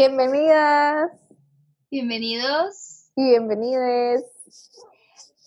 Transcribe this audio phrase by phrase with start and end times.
[0.00, 1.12] Bienvenidas
[1.90, 4.24] Bienvenidos y bienvenides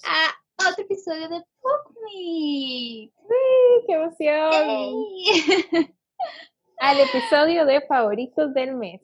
[0.06, 3.12] a otro episodio de Fuck Me.
[3.88, 4.94] ¡Qué emoción!
[6.78, 9.02] Al episodio de favoritos del mes.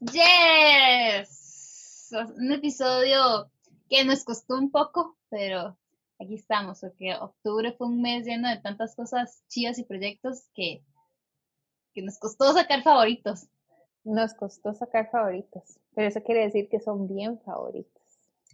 [0.00, 2.10] Yes.
[2.36, 3.50] Un episodio
[3.88, 5.78] que nos costó un poco, pero
[6.20, 10.84] aquí estamos, porque octubre fue un mes lleno de tantas cosas chidas y proyectos que,
[11.94, 13.48] que nos costó sacar favoritos.
[14.06, 18.02] Nos costó sacar favoritos, pero eso quiere decir que son bien favoritos.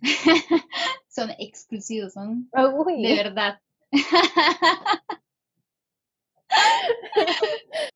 [1.09, 3.61] son exclusivos, son de verdad.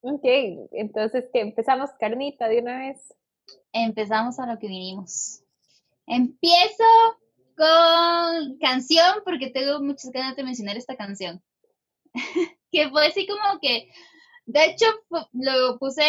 [0.03, 0.25] ok,
[0.73, 3.15] entonces que empezamos carnita de una vez.
[3.73, 5.41] Empezamos a lo que vinimos.
[6.07, 6.85] Empiezo
[7.57, 11.43] con canción porque tengo muchas ganas de mencionar esta canción.
[12.71, 13.89] que fue así como que,
[14.47, 14.87] de hecho,
[15.33, 16.03] lo puse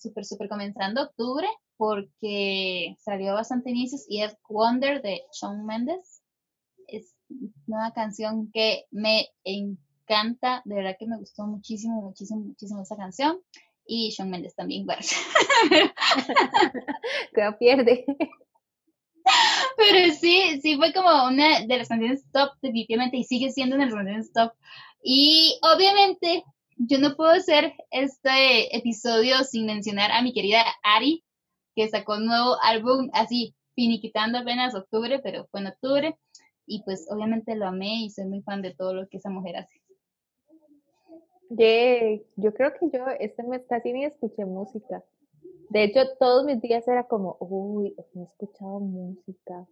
[0.00, 6.22] súper, súper comenzando octubre porque salió bastante inicios y es Wonder de Shawn Mendes.
[6.86, 7.14] Es
[7.66, 13.40] una canción que me encanta, de verdad que me gustó muchísimo, muchísimo, muchísimo esa canción.
[13.86, 15.02] Y Shawn Mendes también, bueno.
[17.34, 18.04] Cuidado, pierde.
[19.76, 23.86] Pero sí, sí fue como una de las canciones top, definitivamente, y sigue siendo una
[23.86, 24.52] de las canciones top.
[25.02, 26.44] Y obviamente,
[26.76, 31.24] yo no puedo hacer este episodio sin mencionar a mi querida Ari,
[31.74, 36.18] que sacó un nuevo álbum así, finiquitando apenas octubre, pero fue en octubre.
[36.66, 39.56] Y pues obviamente lo amé y soy muy fan de todo lo que esa mujer
[39.56, 39.82] hace.
[41.50, 42.24] Yay.
[42.36, 45.04] Yo creo que yo este mes casi ni escuché música.
[45.70, 49.66] De hecho, todos mis días era como, uy, no he escuchado música.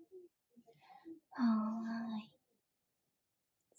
[1.34, 2.30] Ay,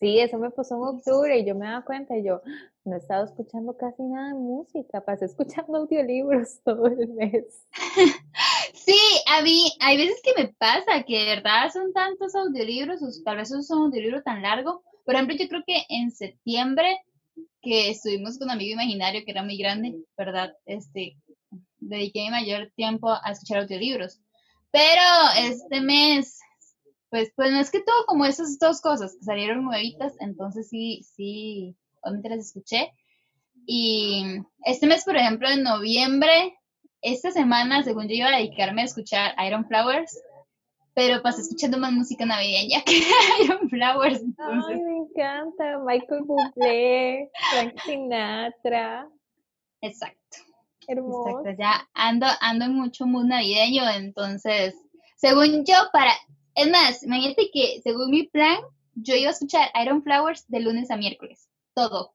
[0.03, 2.41] Sí, eso me pasó en octubre y yo me daba cuenta y yo
[2.83, 7.65] no he estado escuchando casi nada de música, pasé escuchando audiolibros todo el mes.
[8.73, 8.99] Sí,
[9.31, 13.37] a mí hay veces que me pasa que de verdad son tantos audiolibros, o tal
[13.37, 14.83] vez es un audiolibro tan largo.
[15.05, 16.99] Por ejemplo, yo creo que en septiembre
[17.61, 20.53] que estuvimos con un amigo imaginario que era muy grande, ¿verdad?
[20.65, 21.15] Este,
[21.79, 24.19] dediqué mi mayor tiempo a escuchar audiolibros.
[24.69, 25.01] Pero
[25.37, 26.41] este mes,
[27.13, 31.05] pues, pues no es que todo como esas dos cosas que salieron nuevitas, entonces sí,
[31.15, 32.91] sí, obviamente las escuché.
[33.67, 36.57] Y este mes, por ejemplo, en noviembre,
[37.03, 40.19] esta semana, según yo iba a dedicarme a escuchar Iron Flowers,
[40.95, 42.93] pero pasé escuchando más música navideña que
[43.43, 44.23] Iron Flowers.
[44.39, 49.07] Ay, me encanta, Michael Bublé, Frank Sinatra,
[49.81, 50.37] exacto,
[50.87, 51.41] hermoso.
[51.41, 51.61] exacto.
[51.61, 54.73] Ya ando, ando en mucho mood navideño, entonces,
[55.15, 56.11] según yo, para.
[56.55, 58.57] Es más, imagínate que según mi plan,
[58.95, 61.49] yo iba a escuchar Iron Flowers de lunes a miércoles.
[61.73, 62.13] Todo.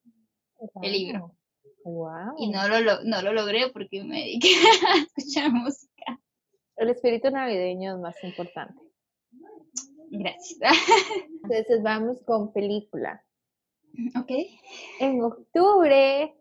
[0.82, 1.34] el libro.
[1.84, 2.34] Wow.
[2.38, 4.48] Y no lo, lo- no lo logré porque me dediqué
[4.88, 6.20] a escuchar música.
[6.76, 8.80] El espíritu navideño es más importante.
[10.10, 10.58] Gracias.
[11.42, 13.24] Entonces vamos con película.
[14.16, 14.30] ok.
[15.00, 16.34] En octubre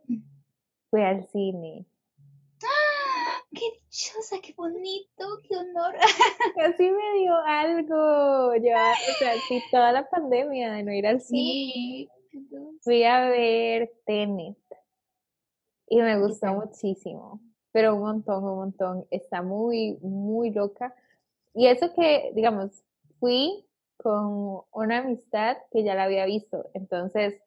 [0.89, 1.85] fui al cine.
[3.47, 3.59] ¡Ah!
[3.59, 4.37] ¡Qué dichosa!
[4.41, 5.25] ¡Qué bonito!
[5.47, 5.95] ¡Qué honor!
[6.55, 8.55] Casi me dio algo.
[8.55, 11.39] Yo, o sea, sí, toda la pandemia de no ir al cine.
[11.39, 12.09] Sí.
[12.81, 14.57] Fui a ver Tenet
[15.89, 17.41] y me gustó muchísimo,
[17.71, 19.07] pero un montón, un montón.
[19.09, 20.93] Está muy, muy loca.
[21.53, 22.83] Y eso que, digamos,
[23.19, 23.65] fui
[23.97, 26.69] con una amistad que ya la había visto.
[26.73, 27.41] Entonces,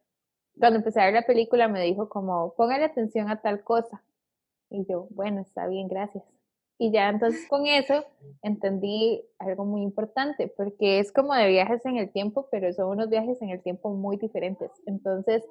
[0.58, 4.02] cuando empecé a ver la película me dijo como, póngale atención a tal cosa.
[4.70, 6.24] Y yo, bueno, está bien, gracias.
[6.78, 8.04] Y ya entonces con eso
[8.42, 13.10] entendí algo muy importante, porque es como de viajes en el tiempo, pero son unos
[13.10, 14.70] viajes en el tiempo muy diferentes.
[14.86, 15.44] Entonces,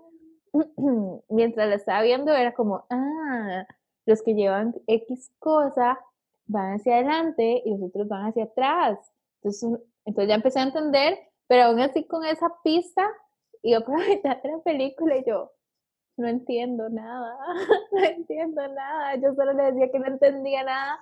[1.29, 3.67] mientras la estaba viendo, era como, ah,
[4.07, 5.99] los que llevan X cosa
[6.47, 8.97] van hacia adelante y los otros van hacia atrás.
[9.43, 13.07] Entonces, entonces ya empecé a entender, pero aún así con esa pista,
[13.61, 15.51] iba mitad de la película y yo,
[16.19, 17.37] no entiendo nada,
[17.91, 19.15] no entiendo nada.
[19.15, 20.99] Yo solo le decía que no entendía nada.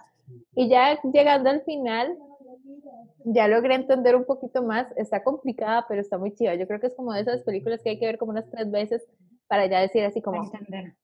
[0.55, 2.17] Y ya llegando al final,
[3.25, 4.87] ya logré entender un poquito más.
[4.95, 6.55] Está complicada, pero está muy chiva.
[6.55, 8.69] Yo creo que es como de esas películas que hay que ver como unas tres
[8.69, 9.07] veces
[9.47, 10.95] para ya decir así como, entender.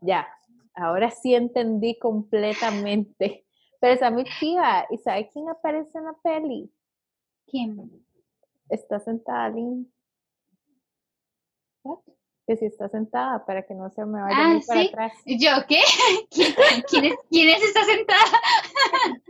[0.00, 0.26] ya,
[0.74, 3.46] ahora sí entendí completamente.
[3.80, 4.86] Pero está muy chiva.
[4.90, 6.70] ¿Y sabe quién aparece en la peli?
[7.46, 7.90] ¿Quién?
[8.68, 9.90] Está sentada Lynn.
[11.82, 12.00] What?
[12.46, 14.88] Que si está sentada para que no se me vaya Ah, para sí.
[14.88, 15.12] atrás.
[15.26, 15.78] ¿Yo qué?
[16.30, 16.52] ¿Quién,
[16.88, 19.22] quién es, ¿Quién es esta sentada?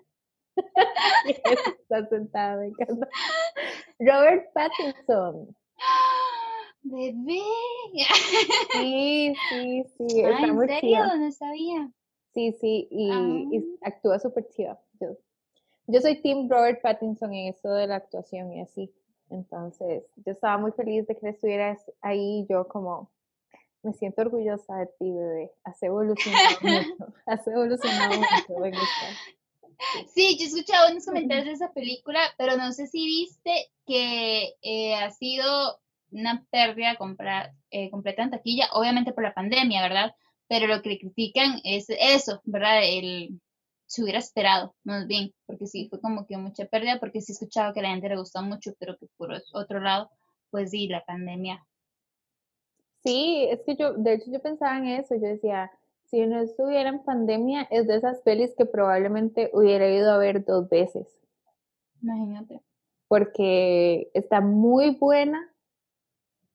[1.27, 3.09] está sentada, me encanta.
[3.99, 5.55] Robert Pattinson.
[6.85, 7.39] Bebé.
[8.73, 10.81] Sí, sí, sí, Ah, está ¿En muy serio?
[10.81, 11.17] chido.
[11.17, 11.91] No sabía.
[12.35, 13.89] Sí, sí, y, y Ah.
[13.89, 14.81] actúa súper chiva.
[15.01, 15.09] Yo,
[15.87, 18.93] yo soy Team Robert Pattinson en esto de la actuación y así.
[19.33, 22.47] Entonces, yo estaba muy feliz de que él estuviera ahí.
[22.49, 23.11] Yo como,
[23.83, 25.51] me siento orgullosa de ti, bebé.
[25.65, 27.15] Has evolucionado mucho.
[27.27, 28.61] Has evolucionado mucho.
[28.61, 29.07] Me gusta.
[30.15, 34.55] Sí, yo he escuchado unos comentarios de esa película, pero no sé si viste que
[34.63, 35.81] eh, ha sido
[36.13, 40.15] una pérdida compra- eh, completa en taquilla, obviamente por la pandemia, ¿verdad?
[40.47, 42.81] Pero lo que critican es eso, ¿verdad?
[42.85, 43.41] El
[43.93, 47.35] se hubiera esperado, más bien, porque sí, fue como que mucha pérdida, porque sí he
[47.35, 50.11] escuchado que a la gente le gustó mucho, pero que por otro lado,
[50.51, 51.63] pues sí, la pandemia.
[53.05, 55.15] Sí, es que yo, de hecho, yo pensaba en eso.
[55.17, 55.71] Yo decía,
[56.07, 60.43] si no estuviera en pandemia, es de esas pelis que probablemente hubiera ido a ver
[60.43, 61.07] dos veces.
[62.01, 62.63] Imagínate.
[63.09, 65.53] porque está muy buena,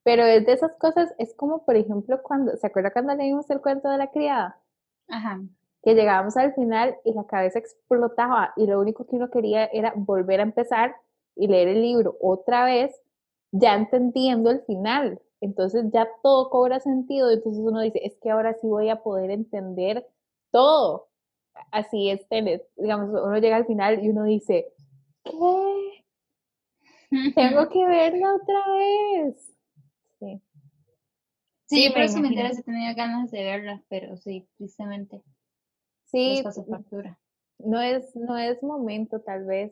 [0.04, 3.62] pero es de esas cosas, es como por ejemplo cuando, ¿se acuerda cuando leímos el
[3.62, 4.60] cuento de la criada?
[5.08, 5.40] Ajá.
[5.88, 9.94] Que llegábamos al final y la cabeza explotaba y lo único que uno quería era
[9.96, 10.98] volver a empezar
[11.34, 12.92] y leer el libro otra vez,
[13.52, 15.22] ya entendiendo el final.
[15.40, 19.32] Entonces ya todo cobra sentido, entonces uno dice, es que ahora sí voy a poder
[19.32, 20.06] entender
[20.52, 21.08] todo.
[21.72, 24.74] Así es Tenet, digamos, uno llega al final y uno dice,
[25.24, 26.04] ¿qué?
[27.34, 29.58] Tengo que verla otra vez.
[30.20, 30.42] Sí.
[31.68, 32.60] Sí, Sí, por me los comentarios imagino.
[32.60, 35.24] he tenido ganas de verla, pero sí, tristemente,
[36.08, 36.44] Sí,
[37.60, 39.72] no es, no es momento tal vez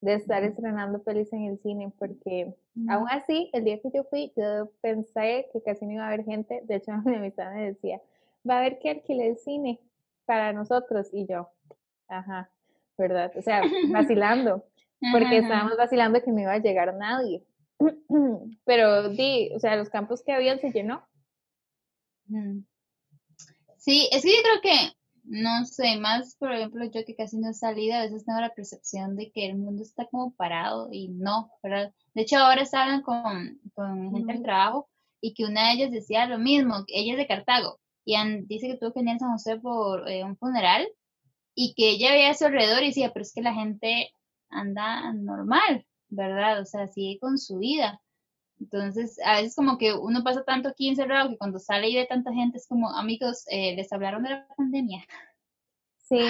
[0.00, 2.54] de estar estrenando pelis en el cine, porque
[2.88, 3.06] aún No.
[3.10, 6.60] así, el día que yo fui, yo pensé que casi no iba a haber gente.
[6.64, 8.00] De hecho, mi amistad me decía,
[8.48, 9.80] va a haber que alquilar el cine
[10.26, 11.08] para nosotros.
[11.12, 11.50] Y yo,
[12.06, 12.50] ajá,
[12.96, 13.32] ¿verdad?
[13.36, 14.64] O sea, vacilando,
[15.12, 17.42] porque estábamos vacilando que no iba a llegar nadie.
[18.64, 21.04] Pero di, o sea, los campos que habían se llenó.
[22.26, 22.60] Mm.
[23.78, 24.97] Sí, es que yo creo que,
[25.28, 28.54] no sé, más por ejemplo yo que casi no he salido, a veces tengo la
[28.54, 31.92] percepción de que el mundo está como parado y no, ¿verdad?
[32.14, 34.88] De hecho ahora estaban con, con gente del trabajo
[35.20, 38.46] y que una de ellas decía lo mismo, que ella es de Cartago y an-
[38.46, 40.88] dice que tuvo que venir a San José por eh, un funeral
[41.54, 44.10] y que ella veía a su alrededor y decía, pero es que la gente
[44.50, 46.60] anda normal, ¿verdad?
[46.60, 48.00] O sea, sigue con su vida.
[48.60, 52.06] Entonces, a veces como que uno pasa tanto aquí encerrado que cuando sale y ve
[52.06, 55.04] tanta gente es como, amigos, eh, les hablaron de la pandemia.
[55.98, 56.20] Sí,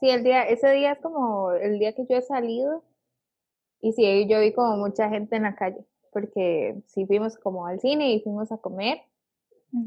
[0.00, 2.84] sí, el día, ese día es como el día que yo he salido
[3.80, 7.80] y sí, yo vi como mucha gente en la calle, porque sí fuimos como al
[7.80, 9.02] cine y fuimos a comer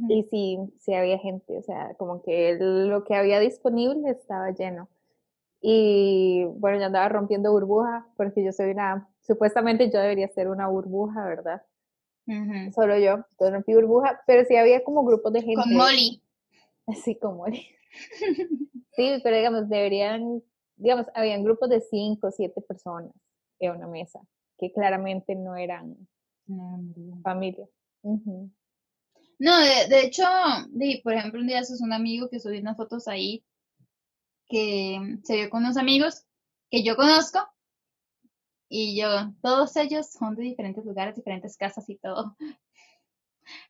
[0.10, 4.88] y sí, sí había gente, o sea, como que lo que había disponible estaba lleno.
[5.60, 10.68] Y bueno, yo andaba rompiendo burbuja porque yo soy una, supuestamente yo debería ser una
[10.68, 11.64] burbuja, ¿verdad?
[12.74, 15.56] Solo yo, entonces rompí burbuja, pero sí había como grupos de gente.
[15.64, 16.22] Con Molly.
[16.88, 17.60] Así como él.
[18.94, 20.42] Sí, pero digamos, deberían,
[20.76, 23.14] digamos, habían grupos de cinco o siete personas
[23.60, 24.20] en una mesa,
[24.58, 25.96] que claramente no eran
[27.24, 27.68] familia.
[28.04, 30.24] No, de, de hecho,
[30.70, 33.44] di, por ejemplo, un día sos un amigo que subió unas fotos ahí
[34.52, 36.26] que se vio con unos amigos
[36.70, 37.40] que yo conozco
[38.72, 39.08] y yo,
[39.44, 42.38] todos ellos son de diferentes lugares, diferentes casas y todo.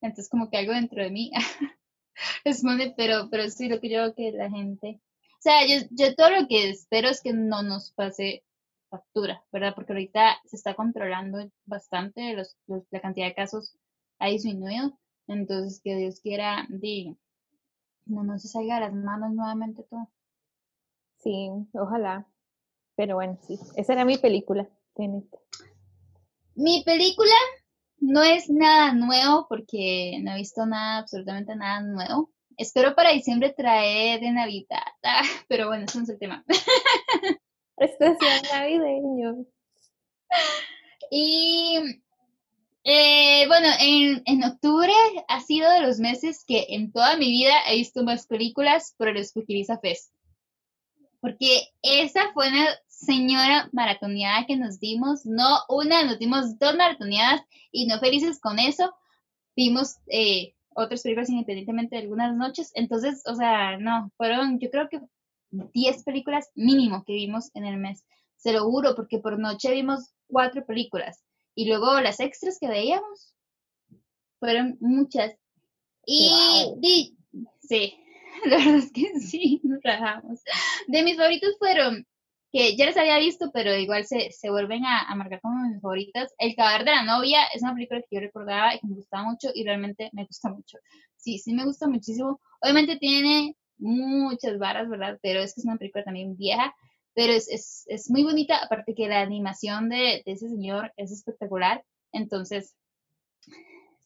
[0.02, 1.32] Entonces como que algo dentro de mí
[2.46, 5.00] es muy, pero, pero sí lo que yo veo que la gente,
[5.40, 8.44] o sea, yo, yo todo lo que espero es que no nos pase
[8.90, 9.74] factura, ¿verdad?
[9.76, 13.78] Porque ahorita se está controlando bastante, los, los- la cantidad de casos
[14.20, 17.18] ha disminuido, entonces que Dios quiera, di,
[18.08, 20.10] no, no se salga las manos nuevamente todo.
[21.20, 22.28] Sí, ojalá.
[22.96, 24.70] Pero bueno, sí, esa era mi película.
[26.56, 27.34] Mi película
[28.00, 32.32] no es nada nuevo porque no he visto nada, absolutamente nada nuevo.
[32.58, 36.44] Espero para diciembre traer de Navidad, ah, pero bueno, ese no es el tema.
[37.78, 39.46] Especial navideño.
[41.14, 41.78] Y
[42.86, 44.94] eh, bueno, en, en octubre
[45.28, 49.10] ha sido de los meses que en toda mi vida he visto más películas por
[49.10, 50.14] el Spookyliza Fest.
[51.20, 52.66] Porque esa fue una
[53.06, 57.42] señora maratoneada que nos dimos, no una, nos dimos dos maratoneadas
[57.72, 58.94] y no felices con eso.
[59.56, 62.72] Vimos eh, otras películas independientemente de algunas noches.
[62.76, 65.02] Entonces, o sea, no, fueron yo creo que
[65.52, 68.06] 10 películas mínimo que vimos en el mes.
[68.38, 71.24] Se lo juro, porque por noche vimos cuatro películas.
[71.56, 73.36] Y luego las extras que veíamos
[74.40, 75.36] fueron muchas.
[76.06, 76.30] Y
[76.78, 77.18] di-
[77.62, 77.96] sí,
[78.46, 80.40] la verdad es que sí, nos rajamos.
[80.88, 82.08] De mis favoritos fueron,
[82.52, 86.34] que ya les había visto, pero igual se, se vuelven a, marcar como mis favoritas.
[86.38, 89.24] El cadáver de la novia es una película que yo recordaba y que me gustaba
[89.24, 90.78] mucho y realmente me gusta mucho.
[91.16, 92.42] Sí, sí me gusta muchísimo.
[92.60, 95.18] Obviamente tiene muchas varas, ¿verdad?
[95.22, 96.76] Pero es que es una película también vieja,
[97.14, 101.12] pero es, es, es muy bonita, aparte que la animación de, de ese señor es
[101.12, 102.76] espectacular, entonces,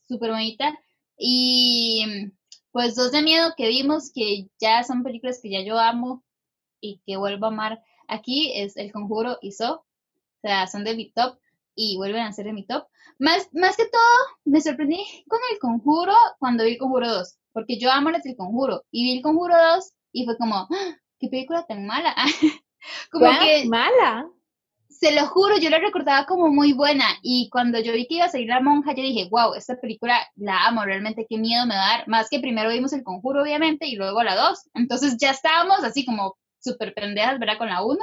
[0.07, 0.77] súper bonita.
[1.17, 2.31] Y
[2.71, 6.23] pues dos de miedo que vimos, que ya son películas que ya yo amo
[6.79, 9.83] y que vuelvo a amar aquí, es El Conjuro y So, o
[10.41, 11.37] sea, son de mi top
[11.75, 12.87] y vuelven a ser de mi top.
[13.19, 14.01] Más, más que todo,
[14.45, 18.35] me sorprendí con El Conjuro cuando vi El Conjuro 2, porque yo amo las El
[18.35, 20.97] Conjuro y vi El Conjuro 2 y fue como, ¡Ah!
[21.19, 22.15] qué película tan mala.
[23.11, 24.29] como que mala.
[24.89, 28.25] Se lo juro, yo la recordaba como muy buena y cuando yo vi que iba
[28.25, 31.75] a salir la monja, yo dije, wow, esta película la amo, realmente qué miedo me
[31.75, 32.07] va a dar.
[32.07, 34.69] Más que primero vimos el conjuro, obviamente, y luego la 2.
[34.73, 37.57] Entonces ya estábamos así como súper pendejas, ¿verdad?
[37.57, 37.99] Con la 1.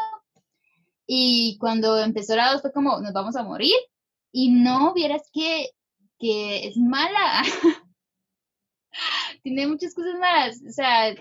[1.06, 3.76] Y cuando empezó la 2 fue como, nos vamos a morir.
[4.32, 5.70] Y no, vieras que,
[6.18, 7.42] que es mala.
[9.42, 10.60] Tiene muchas cosas malas.
[10.66, 11.14] O sea,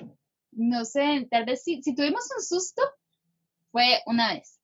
[0.52, 2.82] no sé, tal vez si, si tuvimos un susto,
[3.72, 4.60] fue una vez.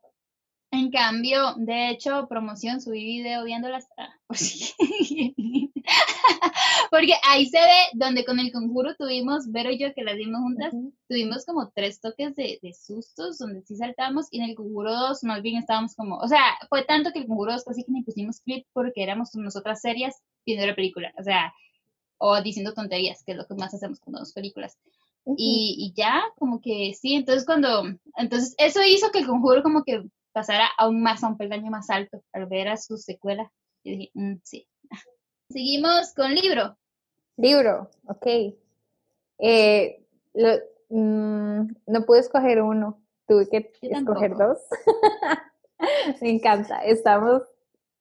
[0.71, 3.87] En cambio, de hecho, promoción, subí video viéndolas.
[3.97, 4.13] Ah,
[6.91, 10.41] porque ahí se ve donde con el conjuro tuvimos, Vero y yo que las dimos
[10.41, 10.73] juntas,
[11.07, 15.23] tuvimos como tres toques de, de, sustos donde sí saltamos y en el conjuro 2
[15.23, 18.03] más bien estábamos como, o sea, fue tanto que el conjuro 2 casi que ni
[18.03, 21.53] pusimos clip porque éramos nosotras serias viendo la película, o sea,
[22.17, 24.77] o diciendo tonterías, que es lo que más hacemos con dos películas.
[25.37, 27.83] y, y, ya, como que sí, entonces cuando,
[28.17, 30.03] entonces eso hizo que el conjuro como que
[30.37, 33.51] pasara aún más a un peldaño más alto al ver a su secuela.
[33.83, 34.67] Yo dije, mm, sí.
[35.49, 36.77] Seguimos con libro.
[37.37, 38.53] Libro, ok.
[39.39, 40.05] Eh,
[40.89, 44.59] mm, no pude escoger uno, tuve que escoger dos.
[46.21, 47.41] Me encanta, estamos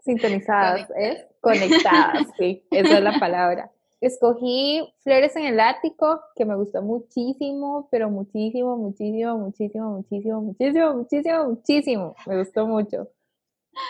[0.01, 1.27] sintonizadas, ¿eh?
[1.41, 3.73] Conectadas, sí, esa es la palabra.
[4.01, 10.95] Escogí Flores en el Ático, que me gustó muchísimo, pero muchísimo, muchísimo, muchísimo, muchísimo, muchísimo,
[10.95, 12.15] muchísimo, muchísimo.
[12.27, 13.09] Me gustó mucho.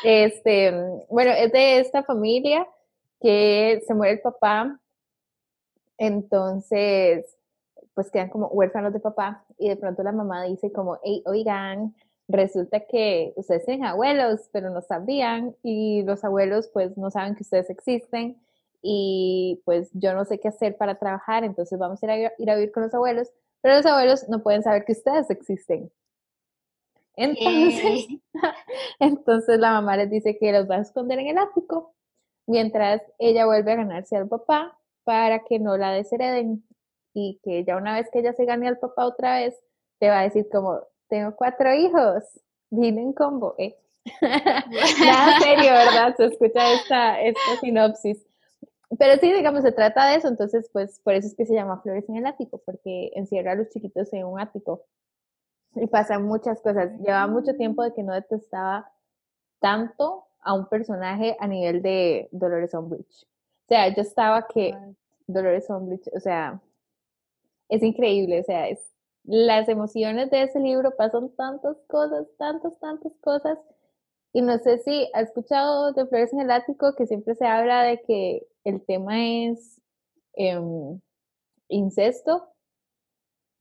[0.04, 0.72] Este,
[1.08, 2.66] bueno, es de esta familia
[3.20, 4.80] que se muere el papá,
[5.98, 7.24] entonces,
[7.94, 11.94] pues quedan como huérfanos de papá y de pronto la mamá dice como, hey, oigan,
[12.28, 17.42] resulta que ustedes tienen abuelos, pero no sabían y los abuelos pues no saben que
[17.42, 18.36] ustedes existen
[18.88, 22.50] y pues yo no sé qué hacer para trabajar, entonces vamos a ir a, ir
[22.50, 25.90] a vivir con los abuelos, pero los abuelos no pueden saber que ustedes existen.
[27.16, 28.06] Entonces,
[29.00, 31.94] entonces la mamá les dice que los va a esconder en el ático
[32.46, 36.64] mientras ella vuelve a ganarse al papá para que no la deshereden
[37.12, 39.58] y que ya una vez que ella se gane al papá otra vez,
[39.98, 40.78] te va a decir como,
[41.08, 42.22] tengo cuatro hijos,
[42.70, 43.76] vine en combo, ¿eh?
[44.20, 46.14] Nada serio, ¿verdad?
[46.16, 48.24] Se escucha esta, esta sinopsis.
[48.98, 51.80] Pero sí, digamos, se trata de eso, entonces, pues, por eso es que se llama
[51.82, 54.84] Flores en el Ático, porque encierra a los chiquitos en un ático.
[55.74, 56.92] Y pasan muchas cosas.
[57.00, 58.90] Lleva mucho tiempo de que no detestaba
[59.60, 63.24] tanto a un personaje a nivel de Dolores Umbridge.
[63.24, 64.76] O sea, yo estaba que
[65.26, 66.60] Dolores Umbridge, o sea,
[67.68, 73.12] es increíble, o sea, es, las emociones de ese libro pasan tantas cosas, tantas, tantas
[73.20, 73.58] cosas.
[74.32, 77.82] Y no sé si ha escuchado de Flores en el Ático que siempre se habla
[77.82, 79.80] de que el tema es
[80.34, 81.00] em,
[81.68, 82.48] incesto.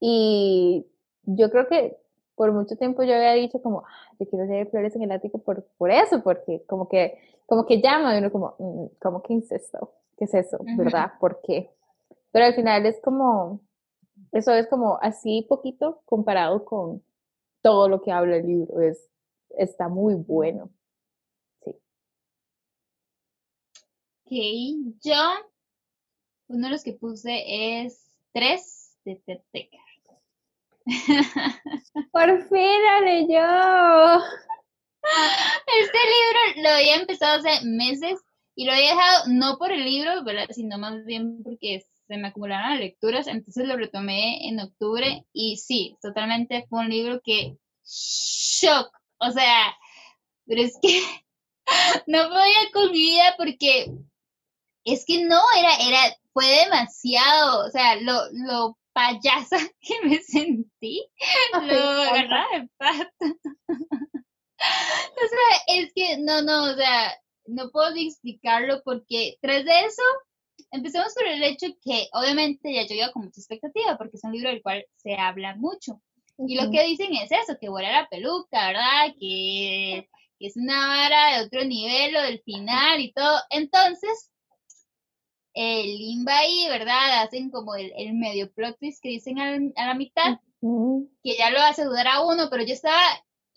[0.00, 0.86] Y
[1.22, 1.96] yo creo que
[2.34, 5.38] por mucho tiempo yo había dicho como, ah, yo quiero leer Flores en el Ático
[5.38, 9.32] por, por eso, porque como que, como que llama y uno como, mm, como que
[9.32, 9.92] incesto?
[10.16, 10.58] ¿Qué es eso?
[10.76, 11.12] ¿Verdad?
[11.20, 11.70] ¿Por qué?
[12.32, 13.60] Pero al final es como,
[14.32, 17.02] eso es como así poquito comparado con
[17.62, 18.80] todo lo que habla el libro.
[18.80, 19.08] Es,
[19.50, 20.70] está muy bueno.
[21.60, 21.76] Ok,
[24.28, 25.14] yo,
[26.48, 29.40] uno de los que puse es tres de Ted
[32.12, 34.24] Por fin la leyó.
[35.80, 38.20] Este libro lo había empezado hace meses
[38.56, 40.48] y lo había dejado no por el libro, ¿verdad?
[40.50, 45.56] sino más bien porque se me acumularon las lecturas, entonces lo retomé en octubre y
[45.56, 49.76] sí, totalmente fue un libro que shock, o sea,
[50.46, 51.02] pero es que
[52.06, 53.92] no podía con mi vida porque
[54.86, 61.06] es que no, era, era, fue demasiado, o sea, lo, lo payasa que me sentí,
[61.52, 63.10] lo agarraba de pata.
[63.68, 67.12] o sea, es que no, no, o sea,
[67.46, 70.02] no puedo explicarlo porque tras de eso,
[70.70, 74.32] empecemos por el hecho que obviamente ya yo iba con mucha expectativa porque es un
[74.32, 76.00] libro del cual se habla mucho.
[76.38, 79.14] Y lo que dicen es eso, que vuela la peluca, ¿verdad?
[79.18, 80.06] Que,
[80.38, 83.40] que es una vara de otro nivel, o del final y todo.
[83.48, 84.30] Entonces,
[85.56, 87.22] el limba ahí, ¿verdad?
[87.22, 91.60] Hacen como el, el medio plot twist que dicen a la mitad, que ya lo
[91.60, 93.00] hace dudar a uno, pero yo estaba,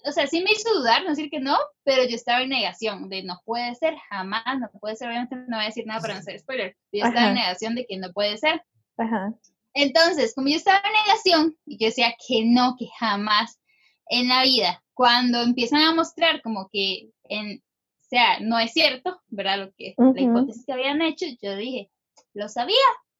[0.05, 3.09] o sea, sí me hizo dudar, no decir que no, pero yo estaba en negación
[3.09, 6.13] de no puede ser, jamás, no puede ser, obviamente no voy a decir nada para
[6.13, 8.63] no hacer spoiler, yo estaba en negación de que no puede ser.
[8.97, 9.33] Ajá.
[9.73, 13.59] Entonces, como yo estaba en negación y yo decía que no, que jamás
[14.07, 17.61] en la vida, cuando empiezan a mostrar como que en,
[18.09, 19.59] sea, no es cierto, ¿verdad?
[19.59, 21.91] Lo que, la hipótesis que habían hecho, yo dije,
[22.33, 22.75] lo sabía.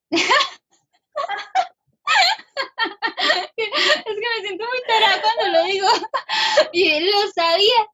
[0.10, 0.24] es
[3.56, 5.88] que me siento muy tarada cuando lo digo.
[6.74, 7.88] y lo sabía.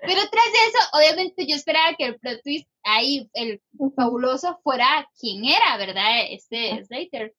[0.00, 3.62] Pero tras eso, obviamente yo esperaba que el plot twist ahí, el
[3.94, 6.26] fabuloso, fuera quien era, ¿verdad?
[6.30, 7.34] Este Slater.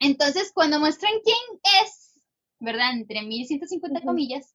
[0.00, 2.20] Entonces, cuando muestran quién es,
[2.58, 2.92] ¿verdad?
[2.92, 4.54] Entre 1150 comillas,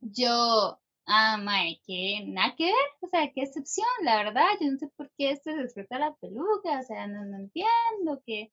[0.00, 4.78] yo, ah, mae, que nada que ver, o sea, qué excepción, la verdad, yo no
[4.78, 8.52] sé por qué esto se la peluca, o sea, no, no entiendo, que,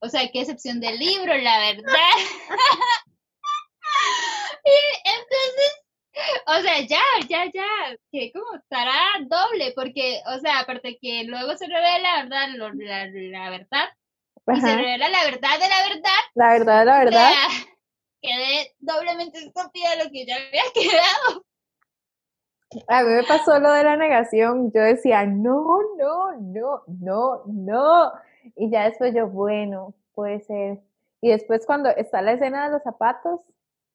[0.00, 2.16] o sea, qué excepción del libro, la verdad.
[4.64, 5.84] y entonces,
[6.46, 11.56] o sea, ya, ya, ya, que como estará doble, porque, o sea, aparte que luego
[11.56, 12.48] se revela, ¿verdad?
[12.56, 13.88] la, la verdad,
[14.46, 16.20] y se revela la verdad de la verdad.
[16.34, 17.32] La verdad de la verdad.
[18.22, 21.44] quedé doblemente estúpida de lo que ya había quedado.
[22.86, 24.70] A mí me pasó lo de la negación.
[24.72, 28.12] Yo decía, no, no, no, no, no.
[28.56, 30.80] Y ya después yo, bueno, puede ser.
[31.20, 33.40] Y después cuando está la escena de los zapatos,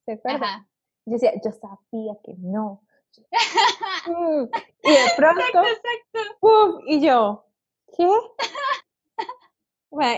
[0.05, 0.67] ¿se acuerdan?
[1.05, 2.81] Yo decía, yo sabía que no.
[4.07, 4.43] Mm.
[4.83, 7.45] y de pronto, exacto, y yo,
[7.97, 8.07] ¿qué?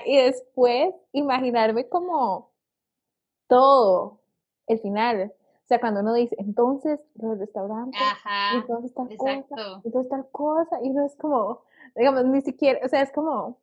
[0.05, 2.51] y después imaginarme como
[3.47, 4.19] todo,
[4.67, 5.33] el final.
[5.67, 7.99] O sea, cuando uno dice, entonces los restaurantes,
[8.53, 11.61] entonces tal cosa, entonces tal cosa, y uno es como,
[11.93, 13.59] digamos, ni siquiera, o sea, es como,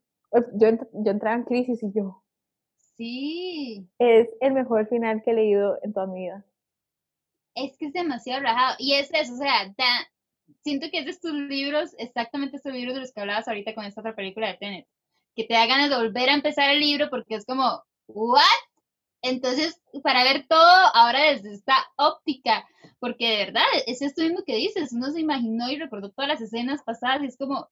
[0.52, 2.22] yo, yo entraba en crisis y yo.
[2.98, 3.88] Sí.
[3.98, 6.44] Es el mejor final que he leído en toda mi vida.
[7.54, 8.74] Es que es demasiado rajado.
[8.78, 9.74] Y es eso, o sea,
[10.62, 13.86] siento que es de estos libros, exactamente estos libros de los que hablabas ahorita con
[13.86, 14.86] esta otra película de Tenet
[15.34, 18.42] que te da ganas de volver a empezar el libro porque es como, ¿what?
[19.26, 22.68] Entonces, para ver todo ahora desde esta óptica,
[23.00, 26.42] porque de verdad, es esto mismo que dices, uno se imaginó y recordó todas las
[26.42, 27.70] escenas pasadas y es como,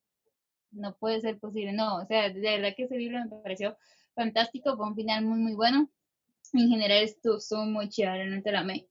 [0.71, 3.77] no puede ser posible, no, o sea, de verdad que ese libro me pareció
[4.15, 5.91] fantástico, fue un final muy, muy bueno.
[6.55, 8.89] En general estuvo, muy chido, realmente la amé.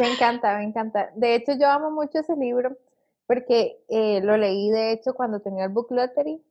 [0.00, 1.10] Me encanta, me encanta.
[1.16, 2.76] De hecho, yo amo mucho ese libro
[3.26, 6.42] porque eh, lo leí de hecho cuando tenía el Book Lottery.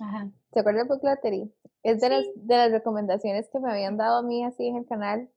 [0.00, 0.30] Ajá.
[0.52, 1.52] ¿Se acuerda del Book Lottery?
[1.82, 4.86] Es de, las, de las recomendaciones que me habían dado a mí así en el
[4.86, 5.28] canal.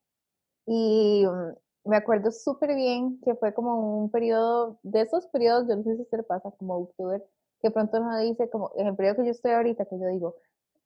[0.65, 5.75] Y mm, me acuerdo súper bien que fue como un periodo, de esos periodos, yo
[5.77, 7.23] no sé si le pasa como booktuber,
[7.61, 10.35] que pronto uno dice, como en el periodo que yo estoy ahorita, que yo digo,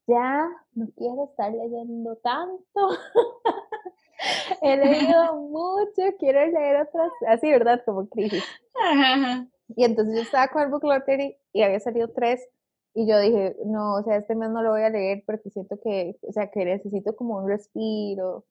[0.06, 2.62] ya no quiero estar leyendo tanto.
[4.62, 7.82] He leído mucho, quiero leer otras, así, ¿verdad?
[7.86, 8.44] Como crisis.
[8.92, 9.48] Ajá.
[9.76, 12.48] Y entonces yo estaba con el Book Lottery y había salido tres
[12.94, 15.80] y yo dije, no, o sea, este mes no lo voy a leer porque siento
[15.82, 18.46] que, o sea, que necesito como un respiro,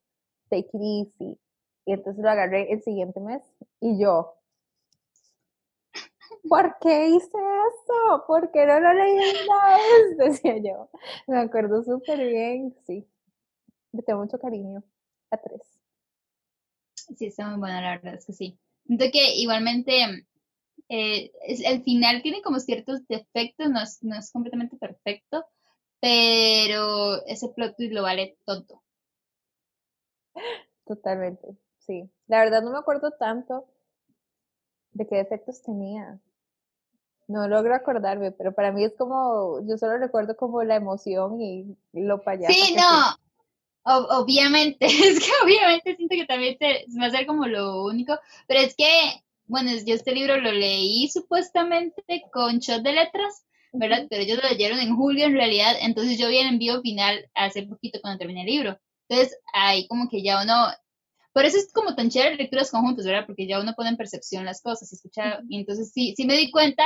[0.48, 0.80] take it
[1.20, 1.38] easy.
[1.84, 3.42] Y entonces lo agarré el siguiente mes
[3.80, 4.34] y yo,
[6.48, 8.24] ¿por qué hice eso?
[8.26, 10.16] ¿Por qué no lo leí una vez?
[10.42, 10.90] Decía yo.
[11.26, 13.06] Me acuerdo súper bien, sí.
[13.92, 14.82] Le tengo mucho cariño
[15.30, 15.62] a tres.
[16.94, 18.58] Sí, está muy buena, la verdad es que sí.
[18.86, 20.26] Siento que igualmente
[20.88, 25.46] eh, el final tiene como ciertos defectos, no es, no es completamente perfecto,
[26.00, 28.82] pero ese plot twist lo vale todo.
[30.86, 32.10] Totalmente, sí.
[32.26, 33.66] La verdad no me acuerdo tanto
[34.92, 36.18] de qué defectos tenía.
[37.26, 41.76] No logro acordarme, pero para mí es como, yo solo recuerdo como la emoción y
[41.92, 42.54] lo payaso.
[42.54, 43.18] Sí, no,
[43.84, 48.60] obviamente, es que obviamente siento que también se, va a ser como lo único, pero
[48.60, 48.86] es que
[49.48, 54.06] bueno, yo este libro lo leí supuestamente con shot de letras, ¿verdad?
[54.08, 57.64] Pero ellos lo leyeron en julio en realidad, entonces yo vi el envío final hace
[57.64, 58.78] poquito cuando terminé el libro.
[59.08, 60.54] Entonces ahí como que ya uno,
[61.32, 63.26] por eso es como tan chévere lecturas conjuntas, ¿verdad?
[63.26, 66.50] Porque ya uno pone en percepción las cosas, escucha, y entonces sí, sí me di
[66.50, 66.84] cuenta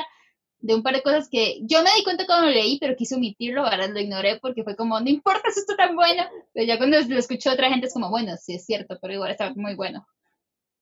[0.61, 3.17] de un par de cosas que yo me di cuenta cuando lo leí, pero quise
[3.17, 3.91] omitirlo, ¿verdad?
[3.91, 6.23] Lo ignoré porque fue como, no importa si esto tan bueno,
[6.53, 9.33] pero ya cuando lo escuchó otra gente es como, bueno, sí es cierto, pero igual
[9.33, 10.07] está muy bueno.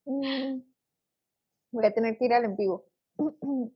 [0.04, 0.69] Mm.
[1.70, 2.85] Voy a tener que ir al en vivo.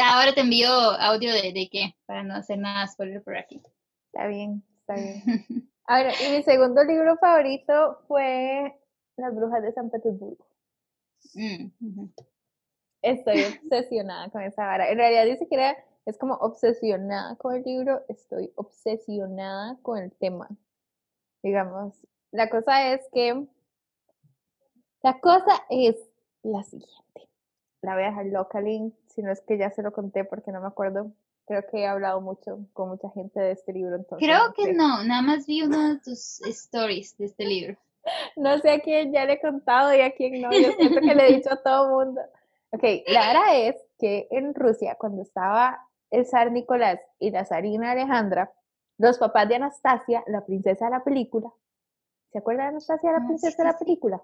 [0.00, 3.60] Ahora te envío audio de, de qué, para no hacer nada spoiler por aquí.
[4.06, 5.22] Está bien, está bien.
[5.86, 8.74] Ahora, y mi segundo libro favorito fue
[9.16, 10.46] Las Brujas de San Petersburgo.
[11.34, 11.68] Mm,
[13.02, 14.90] Estoy obsesionada con esa vara.
[14.90, 20.12] En realidad dice que era es como obsesionada con el libro, estoy obsesionada con el
[20.12, 20.48] tema.
[21.42, 21.94] Digamos,
[22.32, 23.46] la cosa es que,
[25.02, 25.96] la cosa es
[26.42, 27.28] la siguiente.
[27.82, 30.60] La voy a dejar locally, si no es que ya se lo conté porque no
[30.60, 31.12] me acuerdo.
[31.46, 33.96] Creo que he hablado mucho con mucha gente de este libro.
[33.96, 37.76] Entonces Creo que no, nada más vi uno de tus stories de este libro.
[38.36, 40.50] No sé a quién ya le he contado y a quién no.
[40.50, 42.20] Yo siento que le he dicho a todo mundo.
[42.70, 47.92] Ok, la verdad es que en Rusia, cuando estaba el zar Nicolás y la zarina
[47.92, 48.52] Alejandra,
[48.98, 51.52] los papás de Anastasia, la princesa de la película,
[52.32, 54.22] ¿se acuerdan de Anastasia, la Ah, princesa de la película?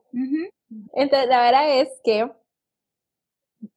[0.94, 2.31] Entonces, la verdad es que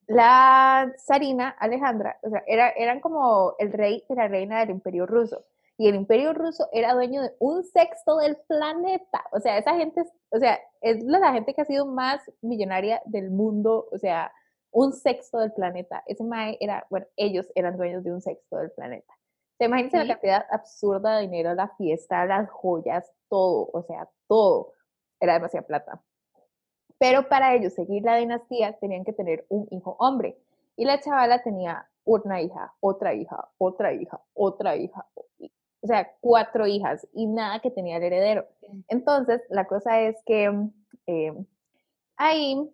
[0.07, 5.05] la zarina Alejandra, o sea, era, eran como el rey y la reina del imperio
[5.05, 5.43] ruso.
[5.77, 9.23] Y el imperio ruso era dueño de un sexto del planeta.
[9.31, 12.21] O sea, esa gente, es- o sea, es la la gente que ha sido más
[12.41, 13.87] millonaria del mundo.
[13.91, 14.31] O sea,
[14.71, 16.03] un sexto del planeta.
[16.05, 19.13] Ese mae era, bueno, ellos eran dueños de un sexto del planeta.
[19.61, 20.07] ¿Se imagínense Sí.
[20.07, 24.73] la cantidad absurda de dinero, la fiesta, las joyas, todo, o sea, todo.
[25.19, 26.01] Era demasiada plata.
[26.97, 30.35] Pero para ellos seguir la dinastía tenían que tener un hijo hombre.
[30.77, 35.05] Y la chavala tenía una hija, otra hija, otra hija, otra hija.
[35.83, 38.47] O sea, cuatro hijas y nada que tenía el heredero.
[38.87, 40.51] Entonces, la cosa es que
[41.05, 41.33] eh,
[42.17, 42.67] ahí,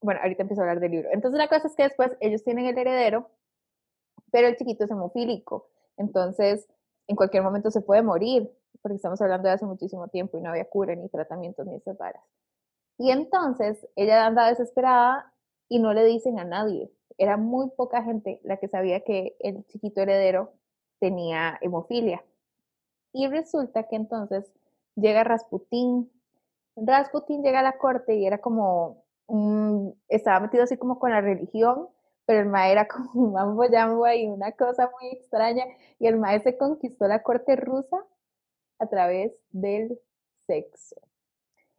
[0.00, 1.10] bueno, ahorita empiezo a hablar del libro.
[1.12, 3.28] Entonces, la cosa es que después ellos tienen el heredero,
[4.32, 5.68] pero el chiquito es hemofílico.
[5.96, 6.66] Entonces,
[7.06, 8.50] en cualquier momento se puede morir,
[8.82, 11.96] porque estamos hablando de hace muchísimo tiempo y no había cura, ni tratamientos, ni esas
[11.96, 12.22] varas.
[12.98, 15.32] Y entonces ella anda desesperada
[15.68, 16.90] y no le dicen a nadie.
[17.18, 20.52] Era muy poca gente la que sabía que el chiquito heredero
[21.00, 22.24] tenía hemofilia.
[23.12, 24.50] Y resulta que entonces
[24.96, 26.10] llega Rasputín.
[26.76, 29.04] Rasputín llega a la corte y era como,
[30.08, 31.88] estaba metido así como con la religión,
[32.26, 35.64] pero el mae era como un mambo jambo y una cosa muy extraña.
[35.98, 38.04] Y el mae se conquistó la corte rusa
[38.78, 39.98] a través del
[40.46, 40.96] sexo.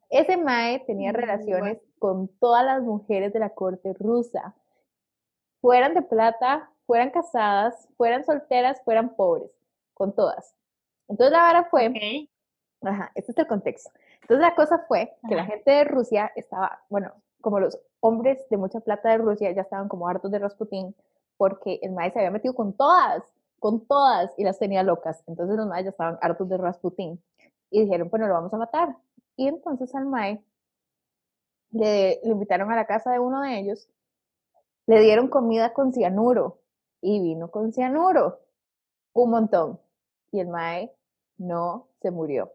[0.09, 4.55] Ese Mae tenía Mm, relaciones con todas las mujeres de la corte rusa,
[5.61, 9.51] fueran de plata, fueran casadas, fueran solteras, fueran pobres,
[9.93, 10.55] con todas.
[11.07, 12.29] Entonces la vara fue,
[12.81, 13.89] ajá, este es el contexto.
[14.21, 18.57] Entonces la cosa fue que la gente de Rusia estaba, bueno, como los hombres de
[18.57, 20.95] mucha plata de Rusia ya estaban como hartos de Rasputín,
[21.37, 23.23] porque el Mae se había metido con todas,
[23.59, 25.23] con todas, y las tenía locas.
[25.27, 27.21] Entonces los Maes ya estaban hartos de Rasputín.
[27.71, 28.95] Y dijeron, bueno, lo vamos a matar.
[29.35, 30.43] Y entonces al Mae
[31.71, 33.89] le, le invitaron a la casa de uno de ellos,
[34.85, 36.59] le dieron comida con cianuro
[37.01, 38.39] y vino con cianuro,
[39.13, 39.79] un montón.
[40.31, 40.93] Y el Mae
[41.37, 42.53] no se murió.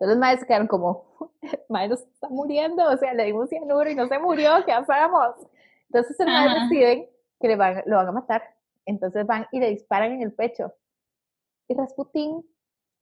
[0.00, 1.04] Entonces los Maes se quedaron como,
[1.68, 4.72] Mae no se está muriendo, o sea, le dimos cianuro y no se murió, ¿qué
[4.72, 5.36] hacemos?
[5.88, 6.60] Entonces el Mae Ajá.
[6.60, 7.06] deciden
[7.38, 8.42] que le van, lo van a matar.
[8.86, 10.72] Entonces van y le disparan en el pecho.
[11.68, 12.42] Y Rasputín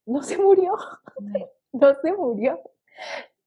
[0.07, 0.75] no se murió
[1.73, 2.61] no se murió.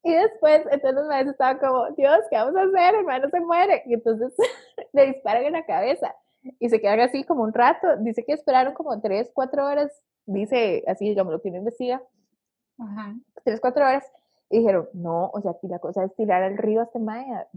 [0.03, 2.95] Y después, entonces los maestros estaban como, Dios, ¿qué vamos a hacer?
[2.95, 3.83] El mae no se muere.
[3.85, 4.33] Y entonces
[4.93, 6.15] le disparan en la cabeza
[6.59, 7.97] y se quedan así como un rato.
[7.97, 9.91] Dice que esperaron como tres, cuatro horas.
[10.25, 12.01] Dice así, digamos, lo que uno investiga,
[12.81, 13.15] Ajá.
[13.43, 14.05] tres, cuatro horas.
[14.49, 17.47] Y dijeron, no, o sea, aquí la cosa es tirar al río a este mae,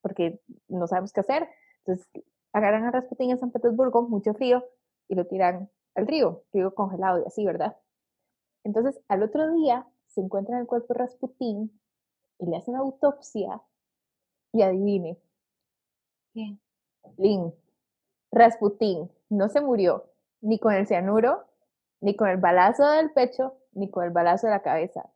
[0.00, 1.48] porque no sabemos qué hacer.
[1.78, 2.08] Entonces
[2.52, 4.64] agarran a Rasputín en San Petersburgo, mucho frío,
[5.08, 7.76] y lo tiran al río, río congelado y así, ¿verdad?
[8.64, 11.80] Entonces, al otro día se encuentra el cuerpo de Rasputín
[12.38, 13.60] y le hacen autopsia
[14.52, 15.18] y adivine,
[16.34, 16.56] ¿Qué?
[17.16, 17.52] Lin,
[18.30, 20.06] Rasputín no se murió
[20.40, 21.44] ni con el cianuro,
[22.00, 25.10] ni con el balazo del pecho, ni con el balazo de la cabeza.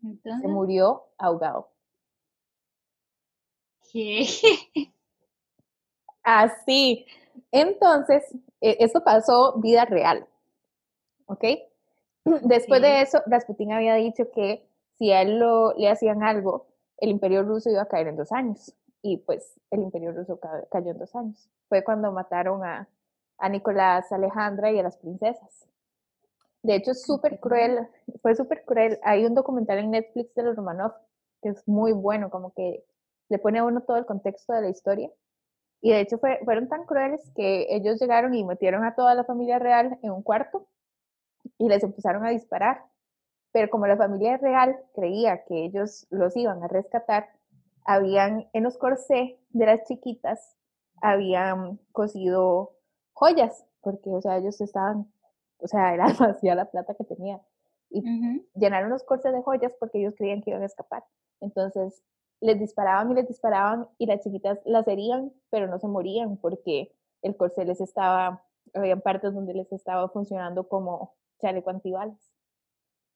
[0.00, 1.70] Se Entonces, murió ahogado.
[3.92, 4.26] ¿qué?
[6.22, 7.06] Así.
[7.52, 8.24] Entonces,
[8.60, 10.26] e- eso pasó vida real.
[11.26, 11.44] ¿Ok?
[12.24, 14.66] Después de eso, Rasputín había dicho que
[14.98, 16.66] si a él lo, le hacían algo,
[16.98, 18.74] el imperio ruso iba a caer en dos años.
[19.02, 21.48] Y pues el imperio ruso ca- cayó en dos años.
[21.68, 22.88] Fue cuando mataron a,
[23.38, 25.66] a Nicolás, Alejandra y a las princesas.
[26.64, 27.88] De hecho, es súper cruel,
[28.22, 28.98] fue súper cruel.
[29.04, 30.94] Hay un documental en Netflix de los Romanov
[31.42, 32.84] que es muy bueno, como que
[33.28, 35.10] le pone a uno todo el contexto de la historia.
[35.82, 39.24] Y de hecho fue- fueron tan crueles que ellos llegaron y metieron a toda la
[39.24, 40.68] familia real en un cuarto
[41.58, 42.84] y les empezaron a disparar.
[43.52, 47.28] Pero como la familia real creía que ellos los iban a rescatar,
[47.86, 50.56] habían en los corsés de las chiquitas,
[51.02, 52.74] habían cosido
[53.14, 55.12] joyas, porque, o sea, ellos estaban,
[55.58, 57.40] o sea, era demasiada la plata que tenían.
[57.90, 58.02] Y
[58.54, 61.04] llenaron los corsés de joyas porque ellos creían que iban a escapar.
[61.40, 62.02] Entonces,
[62.40, 66.92] les disparaban y les disparaban y las chiquitas las herían, pero no se morían porque
[67.22, 68.42] el corsé les estaba
[68.74, 72.18] había partes donde les estaba funcionando como chaleco antibalas.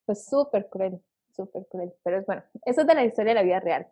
[0.06, 1.02] Pues súper cruel,
[1.34, 1.92] súper cruel.
[2.02, 3.88] Pero es bueno, eso es de la historia de la vida real.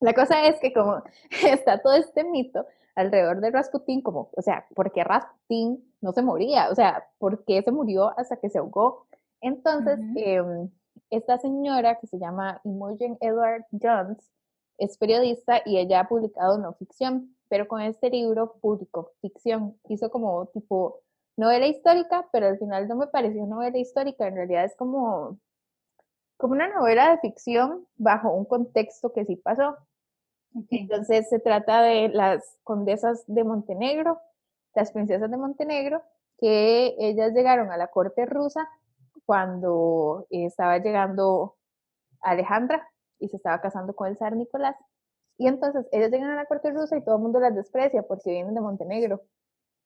[0.00, 1.02] La cosa es que como
[1.46, 6.22] está todo este mito alrededor de Rasputín, como, o sea, ¿por qué Rasputín no se
[6.22, 6.70] moría?
[6.70, 9.06] O sea, ¿por qué se murió hasta que se ahogó?
[9.40, 10.70] Entonces, em,
[11.10, 14.30] esta señora que se llama Imogen Edward Jones
[14.78, 19.78] es periodista y ella ha publicado no ficción, pero con este libro publicó ficción.
[19.88, 21.02] Hizo como tipo
[21.36, 25.38] novela histórica, pero al final no me pareció novela histórica, en realidad es como,
[26.36, 29.76] como una novela de ficción bajo un contexto que sí pasó.
[30.70, 34.20] Entonces se trata de las condesas de Montenegro,
[34.74, 36.02] las princesas de Montenegro,
[36.38, 38.68] que ellas llegaron a la corte rusa
[39.26, 41.56] cuando estaba llegando
[42.20, 44.76] Alejandra y se estaba casando con el zar Nicolás.
[45.38, 48.30] Y entonces ellas llegan a la corte rusa y todo el mundo las desprecia porque
[48.30, 49.22] vienen de Montenegro.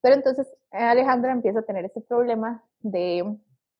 [0.01, 3.37] Pero entonces Alejandra empieza a tener este problema de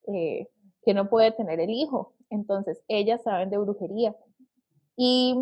[0.08, 0.48] eh,
[0.84, 2.14] que no puede tener el hijo.
[2.30, 4.16] Entonces ellas saben de brujería
[4.96, 5.36] y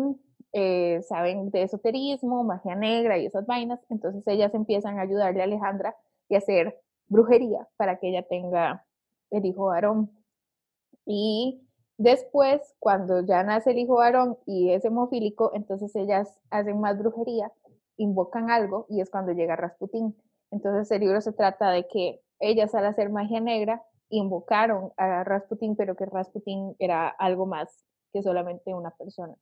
[0.54, 3.80] eh, saben de esoterismo, magia negra y esas vainas.
[3.90, 5.96] Entonces ellas empiezan a ayudarle a Alejandra
[6.28, 8.86] y hacer brujería para que ella tenga
[9.30, 10.10] el hijo varón.
[11.04, 11.66] Y
[11.98, 17.52] después, cuando ya nace el hijo varón y es hemofílico, entonces ellas hacen más brujería,
[17.96, 20.16] invocan algo y es cuando llega Rasputín.
[20.52, 25.74] Entonces el libro se trata de que ellas al hacer magia negra invocaron a Rasputín,
[25.74, 29.34] pero que Rasputín era algo más que solamente una persona.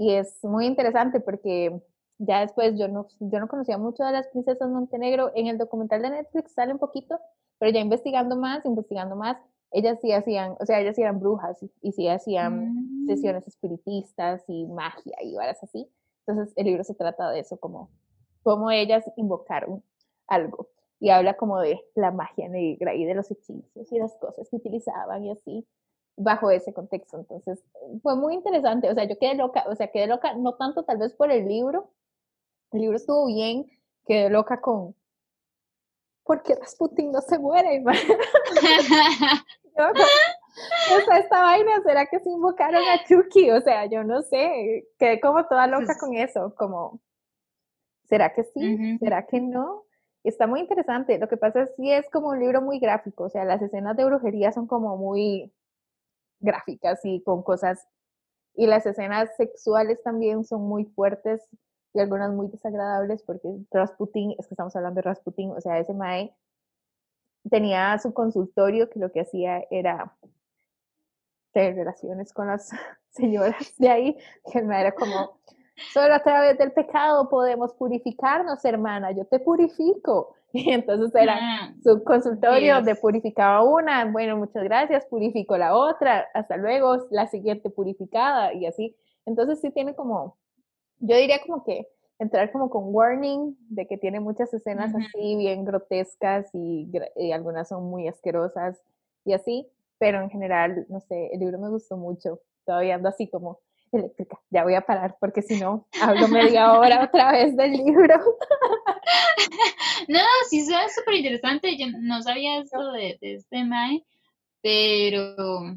[0.00, 1.78] Y es muy interesante porque
[2.16, 5.30] ya después yo no, yo no conocía mucho de las princesas Montenegro.
[5.34, 7.20] En el documental de Netflix sale un poquito,
[7.58, 9.36] pero ya investigando más, investigando más,
[9.70, 13.08] ellas sí hacían, o sea, ellas sí eran brujas y, sí hacían mm.
[13.08, 15.86] sesiones espiritistas y magia y varas así.
[16.26, 17.90] Entonces el libro se trata de eso, como
[18.42, 19.84] cómo ellas invocaron
[20.28, 24.48] algo y habla como de la magia negra y de los hechizos y las cosas
[24.48, 25.68] que utilizaban y así
[26.20, 27.18] bajo ese contexto.
[27.18, 27.64] Entonces
[28.02, 30.98] fue muy interesante, o sea, yo quedé loca, o sea, quedé loca no tanto tal
[30.98, 31.90] vez por el libro,
[32.72, 33.66] el libro estuvo bien,
[34.06, 34.94] quedé loca con
[36.24, 37.82] ¿por qué Rasputin no se muere?
[37.86, 37.94] o
[41.04, 43.50] sea, esta vaina, ¿será que se invocaron a Chucky?
[43.50, 47.00] O sea, yo no sé, quedé como toda loca pues con eso, como,
[48.04, 48.98] ¿será que sí?
[48.98, 49.84] ¿Será que no?
[50.22, 51.18] Está muy interesante.
[51.18, 53.96] Lo que pasa es que es como un libro muy gráfico, o sea, las escenas
[53.96, 55.50] de brujería son como muy
[56.40, 57.86] gráficas y con cosas,
[58.54, 61.46] y las escenas sexuales también son muy fuertes
[61.92, 65.94] y algunas muy desagradables porque Rasputin, es que estamos hablando de Rasputin, o sea, ese
[65.94, 66.34] Mae
[67.48, 70.16] tenía su consultorio que lo que hacía era
[71.52, 72.70] tener relaciones con las
[73.10, 74.18] señoras de ahí,
[74.50, 75.40] que el Mae era como,
[75.92, 80.36] solo a través del pecado podemos purificarnos, hermana, yo te purifico.
[80.52, 86.28] Y entonces era ah, su consultorio donde purificaba una, bueno, muchas gracias, purificó la otra,
[86.34, 88.96] hasta luego, la siguiente purificada y así.
[89.26, 90.36] Entonces sí tiene como
[91.00, 95.64] yo diría como que entrar como con warning de que tiene muchas escenas así bien
[95.64, 96.90] grotescas y,
[97.32, 98.80] algunas son muy asquerosas
[99.24, 99.66] y así,
[99.98, 103.60] pero en general, no sé, el libro me gustó mucho, todavía ando así como
[103.92, 108.14] eléctrica, ya voy a parar porque si no, hablo media hora otra vez del libro.
[110.08, 114.04] no, sí suena súper interesante, yo no sabía esto de, este Mae,
[114.62, 115.76] pero,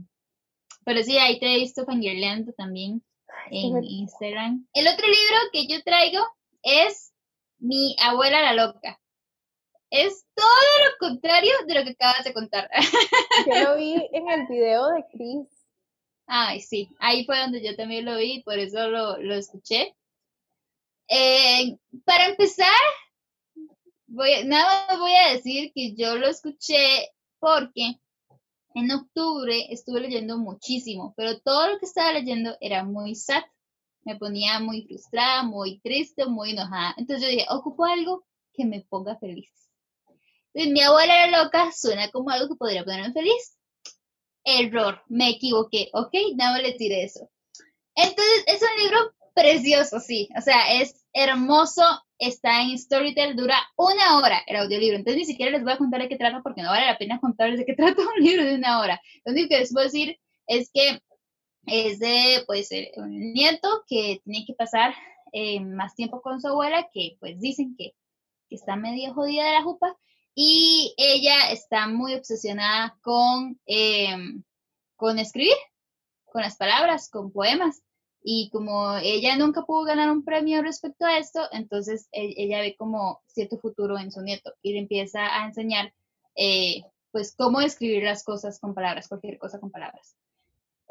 [0.85, 3.03] pero sí, ahí te he visto fangirleando también
[3.49, 4.67] en Instagram.
[4.73, 6.23] El otro libro que yo traigo
[6.61, 7.13] es
[7.59, 8.99] Mi abuela la loca.
[9.89, 12.67] Es todo lo contrario de lo que acabas de contar.
[13.45, 15.62] Yo lo vi en el video de Chris.
[16.25, 19.95] Ay, sí, ahí fue donde yo también lo vi, por eso lo, escuché.
[21.07, 22.67] Eh, para empezar,
[24.45, 27.09] nada más voy a decir que yo lo escuché
[27.39, 27.99] porque
[28.75, 33.43] en octubre estuve leyendo muchísimo, pero todo lo que estaba leyendo era muy sad.
[34.03, 36.93] Me ponía muy frustrada, muy triste, muy enojada.
[36.97, 39.49] Entonces yo dije, ocupo algo que me ponga feliz.
[40.53, 43.57] Mi abuela era loca suena como algo que podría ponerme feliz.
[44.43, 45.89] Error, me equivoqué.
[45.93, 47.29] Ok, no le tiré eso.
[47.95, 50.29] Entonces es un libro precioso, sí.
[50.37, 51.83] O sea, es hermoso,
[52.17, 54.97] está en Storytel, dura una hora el audiolibro.
[54.97, 57.19] Entonces ni siquiera les voy a contar de qué trata porque no vale la pena
[57.19, 59.01] contarles de qué trata un libro de una hora.
[59.25, 60.99] Lo único que les puedo decir es que
[61.65, 64.93] es de pues un nieto que tiene que pasar
[65.31, 67.93] eh, más tiempo con su abuela, que pues dicen que,
[68.49, 69.97] está medio jodida de la jupa,
[70.35, 74.43] y ella está muy obsesionada con, em,
[74.95, 75.55] con escribir,
[76.25, 77.81] con las palabras, con poemas.
[78.25, 82.75] y como ella nunca pudo ganar un premio respecto a esto, entonces e, ella ve
[82.77, 85.93] como cierto futuro en su nieto y le empieza a enseñar
[86.35, 90.15] eh, pues cómo escribir las cosas con palabras, cualquier cosa con palabras.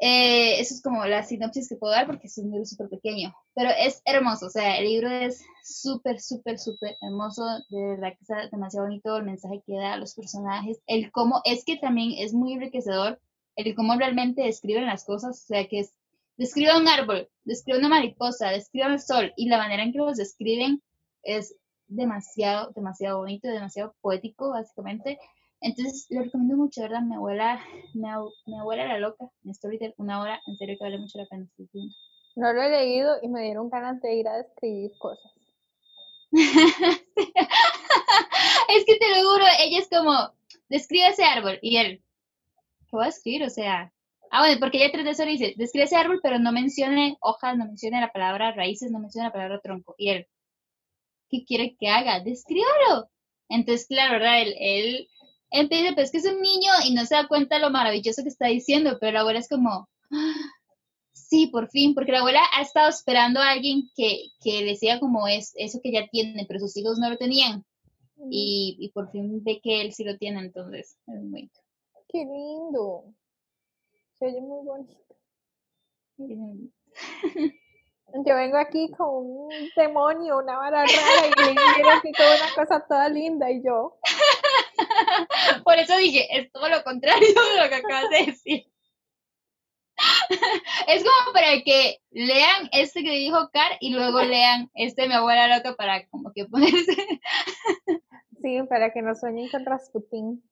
[0.05, 3.33] Eh, eso es como la sinopsis que puedo dar porque es un libro súper pequeño,
[3.55, 8.17] pero es hermoso, o sea, el libro es súper, súper, súper hermoso, de verdad que
[8.19, 12.15] está demasiado bonito el mensaje que da a los personajes, el cómo, es que también
[12.17, 13.17] es muy enriquecedor,
[13.55, 15.93] el cómo realmente describen las cosas, o sea, que es,
[16.35, 20.17] describe un árbol, describe una mariposa, describe el sol, y la manera en que los
[20.17, 20.83] describen
[21.23, 21.55] es
[21.87, 25.17] demasiado, demasiado bonito, demasiado poético, básicamente,
[25.63, 27.01] entonces, lo recomiendo mucho, ¿verdad?
[27.01, 31.17] Mi abuela, mi, abuela era loca, mi storytelling, una hora, en serio que vale mucho
[31.17, 31.47] la pena.
[32.35, 35.31] No lo he leído y me dieron ganas de ir a describir cosas.
[36.31, 36.45] es
[38.85, 40.33] que te lo juro, ella es como,
[40.67, 42.03] describe ese árbol, y él,
[42.89, 43.43] ¿qué voy a escribir?
[43.43, 43.93] O sea,
[44.31, 47.55] ah, bueno, porque ella tres de eso dice, describe ese árbol, pero no mencione hojas,
[47.55, 50.27] no mencione la palabra raíces, no mencione la palabra tronco, y él,
[51.29, 52.19] ¿qué quiere que haga?
[52.19, 53.09] Descríbalo.
[53.47, 54.41] Entonces, claro, ¿verdad?
[54.41, 55.09] Él, él
[55.53, 58.29] empieza, pues que es un niño y no se da cuenta de lo maravilloso que
[58.29, 60.51] está diciendo, pero la abuela es como, ah,
[61.13, 65.27] sí, por fin, porque la abuela ha estado esperando a alguien que, que decía como
[65.27, 67.63] es eso que ya tiene, pero sus hijos no lo tenían.
[68.29, 71.49] Y, y por fin ve que él sí lo tiene, entonces es muy...
[72.07, 73.05] Qué lindo.
[74.19, 75.15] Se oye muy bonito.
[78.25, 82.85] Yo vengo aquí con un demonio, una vara rara, y le aquí con una cosa
[82.87, 83.97] toda linda, y yo.
[85.63, 88.67] Por eso dije, es todo lo contrario de lo que acabas de decir.
[90.87, 95.55] Es como para que lean este que dijo Car y luego lean este mi abuela
[95.55, 96.95] loca para como que ponerse.
[98.41, 100.43] Sí, para que no sueñen con Rasputín.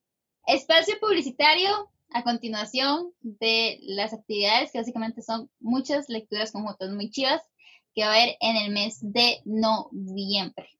[0.46, 7.42] Espacio publicitario a continuación de las actividades que básicamente son muchas lecturas conjuntas muy chivas
[7.94, 10.70] que va a haber en el mes de noviembre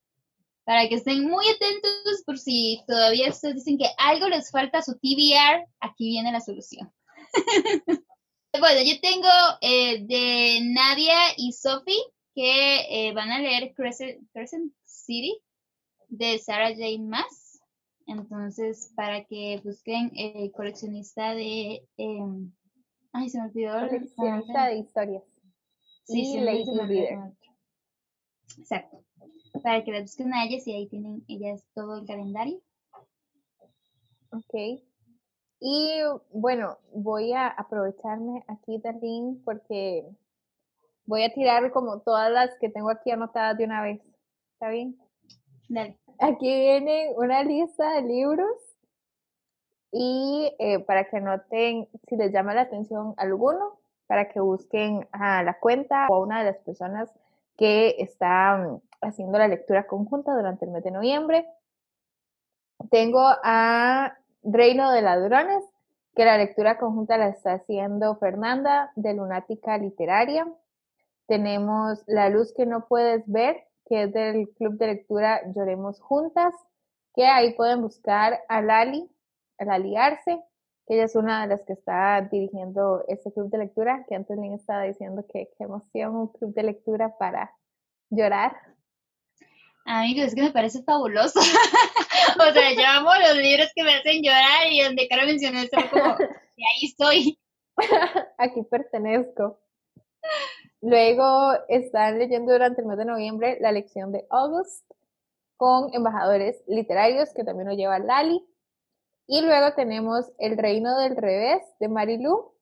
[0.64, 4.83] para que estén muy atentos por si todavía ustedes dicen que algo les falta a
[4.83, 6.92] su TBR, aquí viene la solución.
[8.61, 9.29] bueno, yo tengo
[9.61, 12.03] eh, de Nadia y Sophie
[12.35, 15.38] que eh, van a leer Crescent, City
[16.09, 17.01] de Sarah J.
[17.01, 17.61] Maas.
[18.07, 21.87] Entonces, para que busquen el coleccionista de...
[21.96, 22.53] Em,
[23.12, 23.88] ay, se me olvidó.
[23.88, 25.22] Coleccionista de historias.
[26.05, 26.64] Sí, sí, Lady
[28.59, 29.03] Exacto
[29.60, 32.60] para que la busquen a ellas y ahí tienen ellas todo el calendario.
[34.30, 34.82] Ok.
[35.60, 36.00] Y
[36.32, 40.04] bueno, voy a aprovecharme aquí, Darlene, porque
[41.06, 44.00] voy a tirar como todas las que tengo aquí anotadas de una vez.
[44.54, 44.98] ¿Está bien?
[45.68, 45.98] Dale.
[46.18, 48.76] Aquí viene una lista de libros
[49.92, 55.42] y eh, para que noten si les llama la atención alguno, para que busquen a
[55.42, 57.10] la cuenta o a una de las personas
[57.56, 61.46] que está haciendo la lectura conjunta durante el mes de noviembre.
[62.90, 65.64] Tengo a Reino de Ladrones,
[66.14, 70.46] que la lectura conjunta la está haciendo Fernanda de Lunática Literaria.
[71.26, 76.54] Tenemos La luz que no puedes ver, que es del club de lectura Lloremos Juntas,
[77.14, 79.08] que ahí pueden buscar a Lali,
[79.58, 80.42] a Lali Arce,
[80.86, 84.36] que ella es una de las que está dirigiendo este club de lectura, que antes
[84.36, 87.54] le estaba diciendo que qué emoción un club de lectura para
[88.10, 88.71] llorar.
[89.84, 91.40] Amigos, es que me parece fabuloso.
[91.40, 95.78] o sea, yo amo los libros que me hacen llorar y donde Cara mencionó esto,
[95.90, 96.16] como,
[96.56, 97.38] y ahí estoy.
[98.38, 99.58] Aquí pertenezco.
[100.80, 104.84] Luego están leyendo durante el mes de noviembre la lección de August
[105.56, 108.44] con embajadores literarios que también lo lleva Lali.
[109.26, 112.52] Y luego tenemos El Reino del Revés de Marilu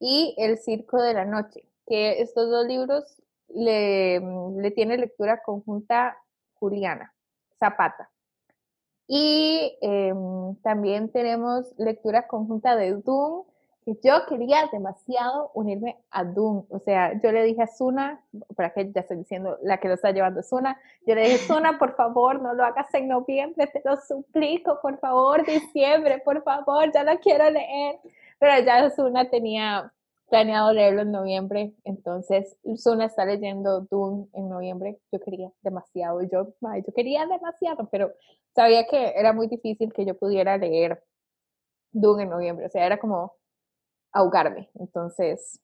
[0.00, 3.04] y El Circo de la Noche, que estos dos libros
[3.48, 6.18] le, le tiene lectura conjunta
[6.58, 7.14] Juliana
[7.58, 8.10] Zapata.
[9.06, 13.44] Y em, también tenemos lectura conjunta de Doom,
[13.84, 16.66] que yo quería demasiado unirme a Doom.
[16.68, 18.22] O sea, yo le dije a Suna,
[18.54, 21.78] para que ya estoy diciendo la que lo está llevando Suna, yo le dije, Suna,
[21.78, 26.92] por favor, no lo hagas en noviembre, te lo suplico, por favor, diciembre, por favor,
[26.92, 27.98] ya lo quiero leer.
[28.38, 29.90] Pero ya Suna tenía
[30.28, 36.54] planeado leerlo en noviembre, entonces Suna está leyendo Dune en noviembre, yo quería demasiado, yo,
[36.60, 38.12] yo quería demasiado, pero
[38.54, 41.02] sabía que era muy difícil que yo pudiera leer
[41.92, 43.32] Dune en noviembre, o sea, era como
[44.12, 45.60] ahogarme, entonces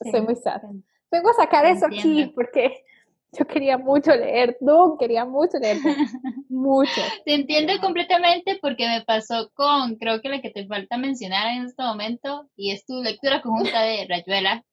[0.00, 0.62] estoy muy sad.
[1.10, 2.84] Vengo a sacar eso aquí porque
[3.32, 5.78] yo quería mucho leer Doom, quería mucho leer
[6.48, 7.00] mucho.
[7.24, 11.64] Te entiendo completamente porque me pasó con, creo que la que te falta mencionar en
[11.64, 14.64] este momento, y es tu lectura conjunta de Rayuela.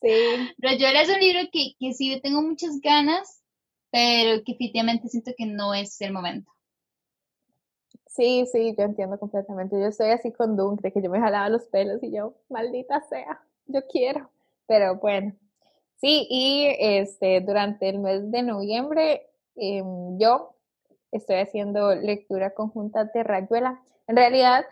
[0.00, 0.10] Sí.
[0.58, 3.42] Rayuela es un libro que, que sí tengo muchas ganas,
[3.90, 6.50] pero que efectivamente siento que no es el momento.
[8.08, 9.80] Sí, sí, yo entiendo completamente.
[9.80, 13.00] Yo estoy así con Dunk, de que yo me jalaba los pelos y yo, maldita
[13.08, 14.30] sea, yo quiero.
[14.66, 15.34] Pero bueno,
[16.02, 20.54] sí, y este, durante el mes de noviembre em, yo
[21.12, 23.80] estoy haciendo lectura conjunta de Rayuela.
[24.06, 24.66] En realidad,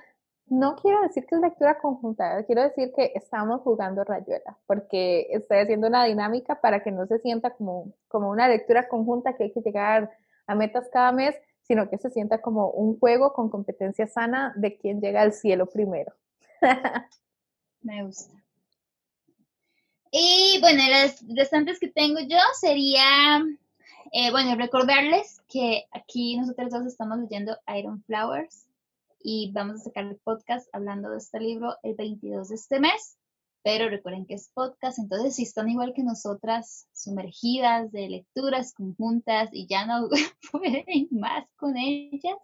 [0.46, 5.58] no quiero decir que es lectura conjunta, quiero decir que estamos jugando Rayuela, porque estoy
[5.58, 9.52] haciendo una dinámica para que no se sienta como, como una lectura conjunta que hay
[9.52, 10.10] que llegar
[10.46, 14.76] a metas cada mes, sino que se sienta como un juego con competencia sana de
[14.76, 16.12] quien llega al cielo primero.
[17.82, 18.39] Me gusta.
[20.10, 23.44] Y bueno, las restantes que tengo yo sería,
[24.12, 28.66] eh, bueno, recordarles que aquí nosotros dos estamos leyendo Iron Flowers
[29.22, 33.18] y vamos a sacar el podcast hablando de este libro el 22 de este mes.
[33.62, 39.50] Pero recuerden que es podcast, entonces si están igual que nosotras, sumergidas de lecturas conjuntas
[39.52, 40.08] y ya no
[40.50, 42.36] pueden más con ellas,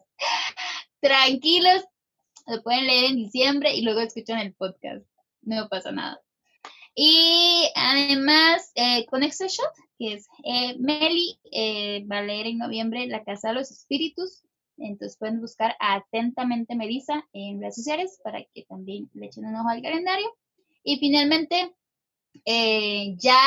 [1.01, 1.85] tranquilos,
[2.47, 5.07] lo pueden leer en diciembre y luego escuchan el podcast.
[5.41, 6.21] No pasa nada.
[6.99, 12.57] Y además, eh, con Extra Shot, que es eh, Meli, eh, va a leer en
[12.57, 14.43] noviembre La Casa de los Espíritus.
[14.79, 19.69] Entonces pueden buscar atentamente Melissa en redes sociales para que también le echen un ojo
[19.69, 20.27] al calendario.
[20.83, 21.75] Y finalmente,
[22.47, 23.39] eh, ya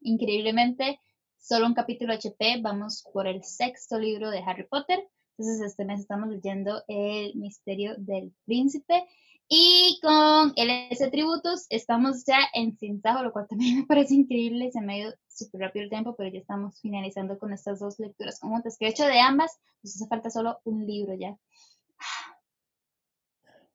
[0.00, 0.98] increíblemente,
[1.38, 5.08] solo un capítulo HP, vamos por el sexto libro de Harry Potter.
[5.36, 9.06] Entonces este mes estamos leyendo El misterio del príncipe.
[9.50, 14.70] Y con LS Tributos estamos ya en Cintajo, lo cual también me parece increíble.
[14.70, 17.98] Se me ha ido súper rápido el tiempo, pero ya estamos finalizando con estas dos
[17.98, 21.38] lecturas conjuntas, que he hecho de ambas, pues hace falta solo un libro ya.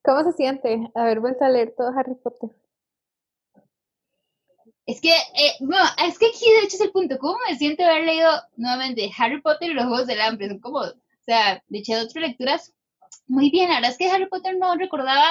[0.03, 2.51] ¿Cómo se siente haber vuelto a leer todo Harry Potter?
[4.85, 7.17] Es que, eh, bueno, es que aquí de hecho es el punto.
[7.17, 10.49] ¿Cómo me siento haber leído nuevamente Harry Potter y los Juegos del Hambre?
[10.49, 10.93] Son como, o
[11.25, 12.73] sea, de hecho, otras lecturas.
[13.27, 15.25] Muy bien, la verdad es que Harry Potter no recordaba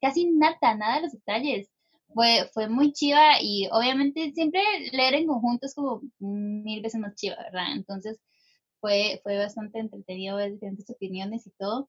[0.00, 1.68] casi nada, nada de los detalles.
[2.14, 7.14] Fue, fue muy chiva y obviamente siempre leer en conjunto es como mil veces más
[7.14, 7.72] chiva, ¿verdad?
[7.74, 8.18] Entonces
[8.80, 11.88] fue, fue bastante entretenido ver diferentes opiniones y todo.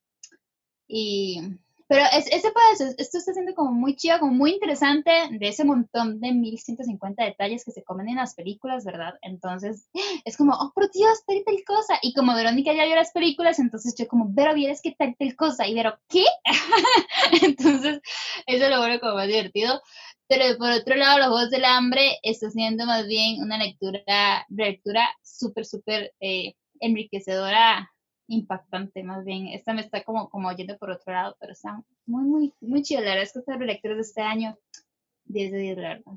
[0.87, 1.41] Y
[1.89, 5.65] pero es, ese puede esto está siendo como muy chido, como muy interesante de ese
[5.65, 9.15] montón de 1150 detalles que se comen en las películas, ¿verdad?
[9.23, 9.89] Entonces,
[10.23, 11.97] es como, oh, por Dios, tal y tal cosa.
[12.03, 15.35] Y como Verónica ya vio las películas, entonces yo como, Vero, ¿vieres qué tal tal
[15.35, 15.67] cosa?
[15.67, 16.25] Y Vero, ¿qué?
[17.41, 18.01] entonces,
[18.45, 19.81] eso lo vuelve como más divertido.
[20.27, 25.09] Pero por otro lado, Los Juegos del Hambre está siendo más bien una lectura, lectura
[25.23, 27.89] súper, súper eh, enriquecedora
[28.29, 29.47] impactante más bien.
[29.47, 33.01] Esta me está como, como yendo por otro lado, pero está muy, muy, muy chido.
[33.01, 34.57] La verdad es que estas lecturas de este año,
[35.25, 36.13] 10 de 10, la verdad.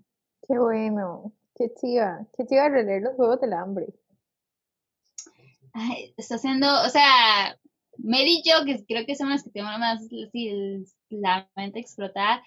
[0.46, 3.86] Qué bueno, qué chiva, qué chiva releer los Juegos del Hambre.
[5.72, 7.58] Ay, está haciendo, o sea,
[7.96, 10.02] Mary y yo, que creo que somos las que tenemos más
[11.08, 12.42] la mente explotada,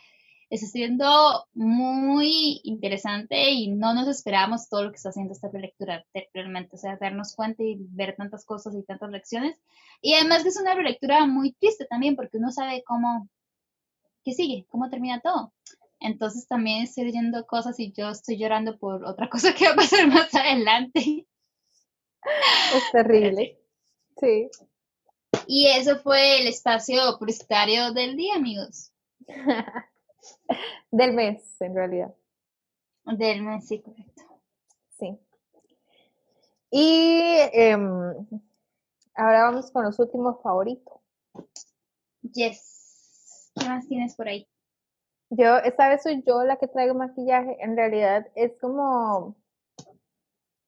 [0.49, 6.05] está siendo muy interesante y no nos esperábamos todo lo que está haciendo esta relectura
[6.33, 9.59] realmente, o sea, darnos cuenta y ver tantas cosas y tantas lecciones.
[10.01, 13.27] Y además que es una relectura muy triste también porque uno sabe cómo,
[14.23, 15.53] qué sigue, cómo termina todo.
[15.99, 19.77] Entonces también estoy leyendo cosas y yo estoy llorando por otra cosa que va a
[19.77, 21.25] pasar más adelante.
[22.75, 23.59] Es terrible.
[24.19, 24.49] Sí.
[25.47, 28.91] Y eso fue el espacio publicitario del día, amigos.
[30.91, 32.15] Del mes, en realidad.
[33.05, 34.23] Del mes, sí, correcto.
[34.97, 35.19] Sí.
[36.71, 37.83] Y em,
[39.15, 40.99] ahora vamos con los últimos favoritos.
[42.21, 43.51] Yes.
[43.55, 44.47] ¿Qué más tienes por ahí?
[45.29, 47.57] Yo, esta vez soy yo la que traigo maquillaje.
[47.59, 49.35] En realidad es como,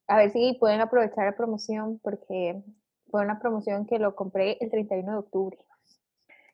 [0.07, 2.61] a ver si pueden aprovechar la promoción porque
[3.09, 5.57] fue una promoción que lo compré el 31 de octubre,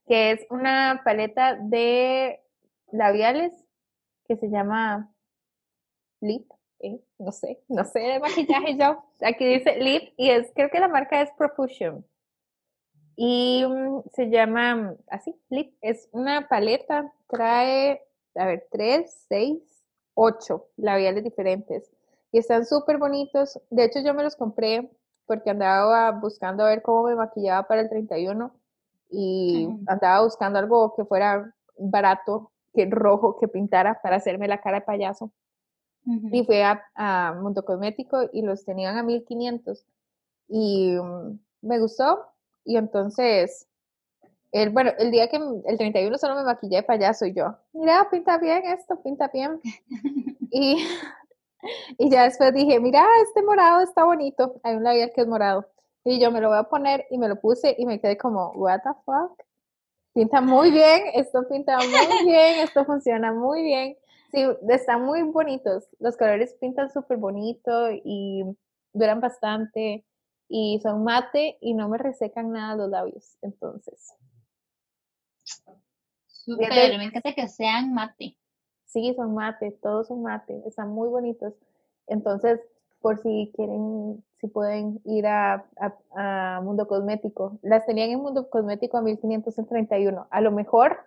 [0.06, 2.43] que es una paleta de
[2.94, 3.52] labiales
[4.28, 5.12] que se llama
[6.22, 7.02] Lip, ¿eh?
[7.18, 9.04] no sé, no sé de maquillaje yo.
[9.22, 12.06] Aquí dice Lip y es, creo que la marca es Profusion.
[13.16, 15.76] Y mm, se llama así, Lip.
[15.82, 18.02] Es una paleta, trae,
[18.36, 19.62] a ver, tres, seis,
[20.14, 21.90] ocho labiales diferentes.
[22.32, 23.60] Y están súper bonitos.
[23.70, 24.90] De hecho, yo me los compré
[25.26, 28.54] porque andaba buscando a ver cómo me maquillaba para el 31
[29.10, 34.80] y andaba buscando algo que fuera barato que rojo que pintara para hacerme la cara
[34.80, 35.32] de payaso.
[36.06, 39.86] Y fui a, a, Mundo Cosmético y los tenían a 1500.
[40.50, 42.26] Y mm, me gustó.
[42.66, 43.68] Y entonces,
[44.52, 48.10] el, bueno, el día que el 31 solo me maquillé de payaso y yo, mira,
[48.12, 49.62] pinta bien esto, pinta bien.
[50.52, 50.86] y
[51.98, 54.60] Y ya después dije, mira, este morado está bonito.
[54.64, 55.68] Hay un labial que es morado.
[56.04, 58.52] Y yo me lo voy a poner y me lo puse y me quedé como,
[58.52, 59.42] what the fuck?
[60.14, 63.98] Pinta muy bien, esto pinta muy bien, esto funciona muy bien.
[64.32, 65.88] Sí, están muy bonitos.
[66.00, 68.44] Los colores pintan súper bonito y
[68.94, 70.06] duran bastante
[70.48, 73.38] y son mate y no me resecan nada los labios.
[73.42, 74.14] Entonces.
[76.28, 78.38] Súper, me encanta que sean mate.
[78.86, 81.54] Sí, son mate, todos son mate, están muy bonitos.
[82.06, 82.60] Entonces,
[83.04, 85.66] por si quieren, si pueden ir a,
[86.64, 87.60] Mundo Cosmético.
[87.62, 90.26] Las tenían en Mundo Cosmético a 1531.
[90.30, 90.98] A lo mejor,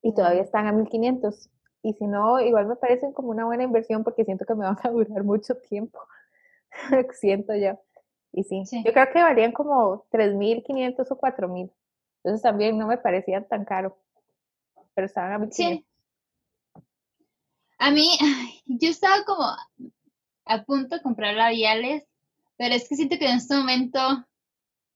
[0.00, 1.50] y todavía están a 1500.
[1.82, 4.78] Y si no, igual me parecen como una buena inversión porque siento que me van
[4.82, 6.00] a durar mucho tiempo.
[7.20, 7.78] siento yo.
[8.32, 11.70] Y sí, yo creo que valían como 3.500 o 4.000.
[12.24, 13.98] Entonces también no me parecían tan caro.
[14.94, 15.52] Pero estaban a 1.500.
[15.52, 15.86] Sí.
[17.78, 18.08] A mí,
[18.66, 19.44] yo estaba como
[20.50, 22.04] a punto de comprar labiales,
[22.56, 24.00] pero es que siento que en este momento,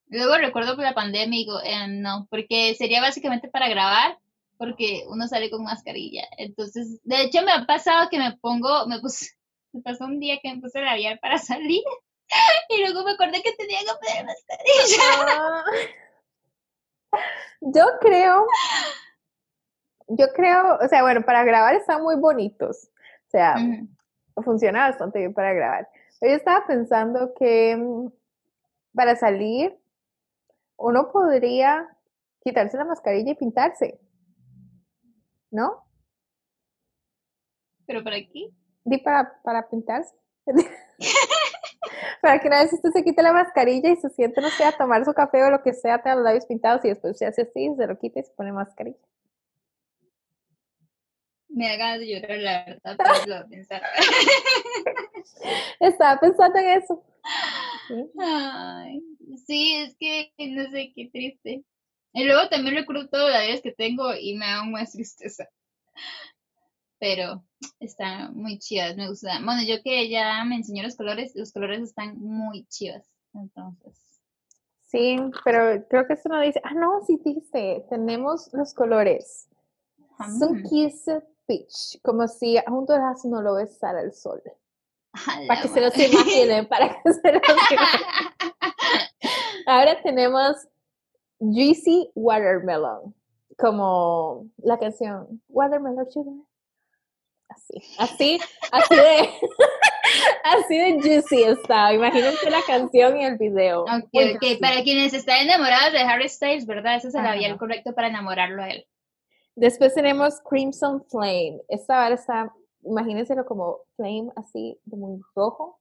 [0.09, 4.19] luego recuerdo por la pandemia y digo, eh, no, porque sería básicamente para grabar,
[4.59, 6.25] porque uno sale con mascarilla.
[6.39, 9.31] Entonces, de hecho me ha pasado que me pongo, me puse,
[9.73, 11.83] me pasó un día que me puse labial para salir
[12.69, 15.03] y luego me acordé que tenía que poner mascarilla.
[15.29, 15.65] Ah.
[17.61, 18.47] Yo creo,
[20.09, 22.89] yo creo, o sea, bueno, para grabar están muy bonitos.
[23.27, 23.57] O sea,
[24.43, 25.89] funciona bastante bien para grabar.
[26.20, 28.09] Pero yo estaba pensando que mm,
[28.95, 29.78] para salir
[30.76, 31.89] uno podría
[32.43, 34.01] quitarse la mascarilla y pintarse.
[35.51, 35.85] ¿No?
[37.87, 38.51] ¿Pero para qué?
[38.85, 40.14] Di para, para pintarse.
[42.20, 44.76] para que una vez usted se quite la mascarilla y se siente, no sé, a
[44.76, 47.43] tomar su café o lo que sea, tenga los labios pintados y después se hace
[47.43, 48.99] así, se lo quita y se pone mascarilla
[51.55, 53.83] me de llorar, la verdad, pero lo pensar.
[55.81, 57.05] Estaba pensando en eso.
[58.19, 59.03] Ay,
[59.47, 61.65] sí, es que no sé, qué triste.
[62.13, 65.49] Y luego también recuerdo todos los días que tengo y me da más tristeza.
[66.99, 67.45] Pero
[67.81, 69.41] están muy chidas, me gusta.
[69.45, 73.07] Bueno, yo que ya me enseñó los colores, los colores están muy chidas.
[73.33, 73.99] Entonces.
[74.83, 76.61] Sí, pero creo que esto no dice.
[76.65, 77.85] Ah, no, sí dice.
[77.91, 79.49] Tenemos los colores.
[80.39, 80.63] Son
[81.47, 82.86] Beach, como si a un
[83.24, 84.42] no lo besara el sol.
[85.47, 87.42] Para que se los imaginen, para que se los
[89.66, 90.57] Ahora tenemos
[91.38, 93.14] Juicy Watermelon,
[93.57, 96.34] como la canción Watermelon Sugar.
[97.49, 98.40] Así, así,
[98.72, 99.30] así de,
[100.45, 101.92] así de juicy está.
[101.92, 103.82] Imagínense la canción y el video.
[103.82, 106.97] Ok, ok, para quienes están enamorados de Harry Styles, ¿verdad?
[106.97, 108.86] Ese es el labial correcto para enamorarlo a él.
[109.57, 111.61] Después tenemos Crimson Flame.
[111.69, 112.53] Esta vara está,
[112.83, 115.81] imagínenselo como flame así, de muy rojo,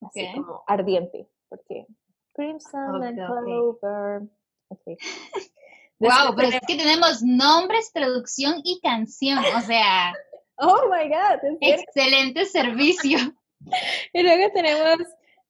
[0.00, 1.86] así como ardiente, porque
[2.32, 4.22] Crimson and Clover.
[4.68, 4.96] Okay.
[6.00, 10.12] wow, pero es que tenemos nombres, traducción y canción, o sea.
[10.56, 11.58] Oh my God.
[11.60, 13.18] Excelente servicio.
[14.12, 14.98] y luego tenemos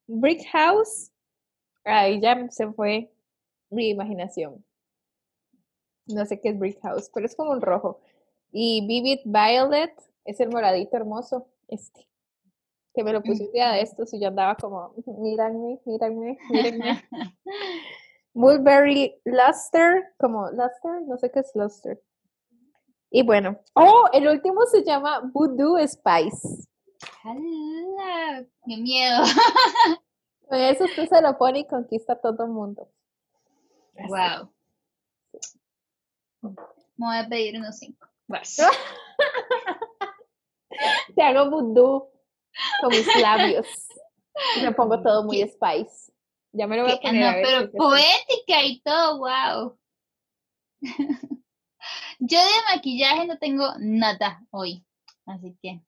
[0.06, 1.12] Brick House.
[1.84, 3.12] Ahí ya se fue
[3.68, 4.64] mi imaginación
[6.06, 8.00] no sé qué es Brick House, pero es como un rojo.
[8.52, 9.92] Y Vivid Violet
[10.24, 12.08] es el moradito hermoso, este,
[12.94, 17.04] que me lo puse un día de estos y yo andaba como, míranme, míranme, mírenme.
[18.34, 22.02] Mulberry Luster, como Luster, no sé qué es Luster.
[23.10, 26.66] Y bueno, oh, el último se llama Voodoo Spice.
[28.66, 29.22] ¡Qué miedo!
[30.48, 32.88] Con eso usted se lo pone y conquista a todo el mundo.
[34.08, 34.53] Wow.
[36.96, 38.08] Me voy a pedir unos cinco.
[41.16, 42.08] Te hago vudú
[42.80, 43.66] con mis labios.
[44.58, 46.12] Y me pongo todo muy spice.
[46.52, 47.36] Ya me lo voy a poner.
[47.36, 49.78] No, pero poética y todo, wow.
[52.18, 54.84] Yo de maquillaje no tengo nada hoy.
[55.26, 55.82] Así que,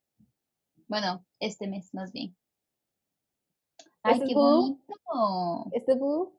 [0.89, 2.37] bueno, este mes más bien.
[4.03, 5.67] Ay, ¿Este qué bonito.
[5.73, 6.36] ¿Este boo?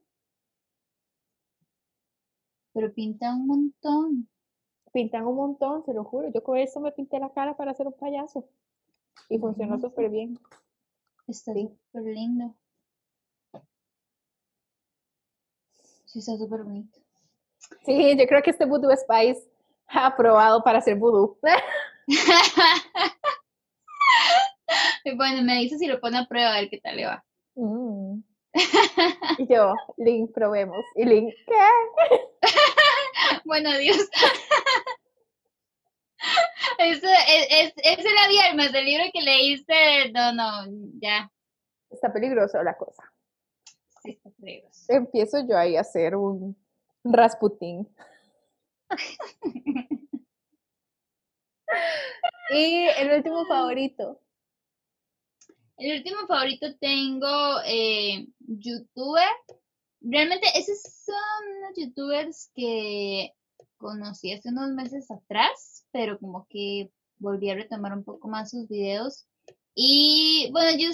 [2.78, 4.30] Pero pinta un montón.
[4.94, 6.30] Pintan un montón, se lo juro.
[6.32, 8.48] Yo con eso me pinté la cara para hacer un payaso.
[9.30, 10.38] Y funcionó súper bien.
[11.28, 12.56] Está súper lindo.
[16.06, 17.00] Sí, está súper bonito.
[17.84, 19.50] Sí, yo creo que este Voodoo Spice
[19.88, 21.40] ha aprobado para hacer voodoo.
[25.16, 27.26] bueno, me dice si lo pone a prueba a ver qué tal le va.
[27.56, 28.20] Mm.
[29.40, 30.86] Y yo, Link, probemos.
[30.96, 31.56] Y Link, ¿qué?
[33.46, 33.98] bueno, adiós.
[36.80, 40.66] eso es, es, es el Viernes, el libro que leíste, no, no,
[41.00, 41.32] ya.
[41.90, 43.04] Está peligroso la cosa.
[44.04, 44.86] Sí, está peligroso.
[44.90, 46.56] Empiezo yo ahí a hacer un
[47.04, 47.88] Rasputín.
[52.50, 54.22] y el último favorito.
[55.78, 59.30] El último favorito tengo eh, youtuber.
[60.02, 63.34] Realmente esos son los youtubers que
[63.78, 68.68] conocí hace unos meses atrás, pero como que volví a retomar un poco más sus
[68.68, 69.28] videos.
[69.74, 70.90] Y bueno, yo,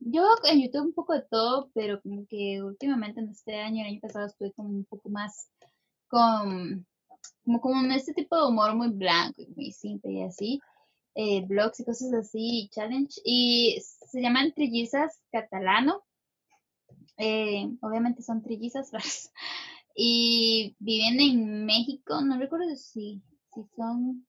[0.00, 3.92] yo en YouTube un poco de todo, pero como que últimamente en este año, el
[3.92, 5.48] año pasado, estuve como un poco más
[6.08, 6.86] con,
[7.44, 10.60] como, como este tipo de humor muy blanco y muy simple y así.
[11.14, 13.20] Eh, blogs y cosas así, challenge.
[13.24, 16.04] Y se llaman Trillizas Catalano.
[17.18, 18.90] Eh, obviamente son trillizas,
[19.96, 23.22] y viven en México, no recuerdo si,
[23.54, 24.26] si son,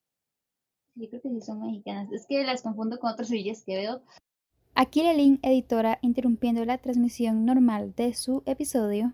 [0.96, 4.02] yo creo que sí son mexicanas, es que las confundo con otras villas que veo.
[4.76, 9.14] Aquí Lelín, editora, interrumpiendo la transmisión normal de su episodio.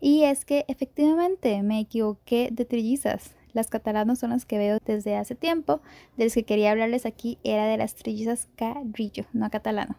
[0.00, 3.34] Y es que efectivamente me equivoqué de trillizas.
[3.54, 5.80] Las catalanas son las que veo desde hace tiempo.
[6.18, 9.96] De las que quería hablarles aquí era de las trillizas Carrillo, no catalano.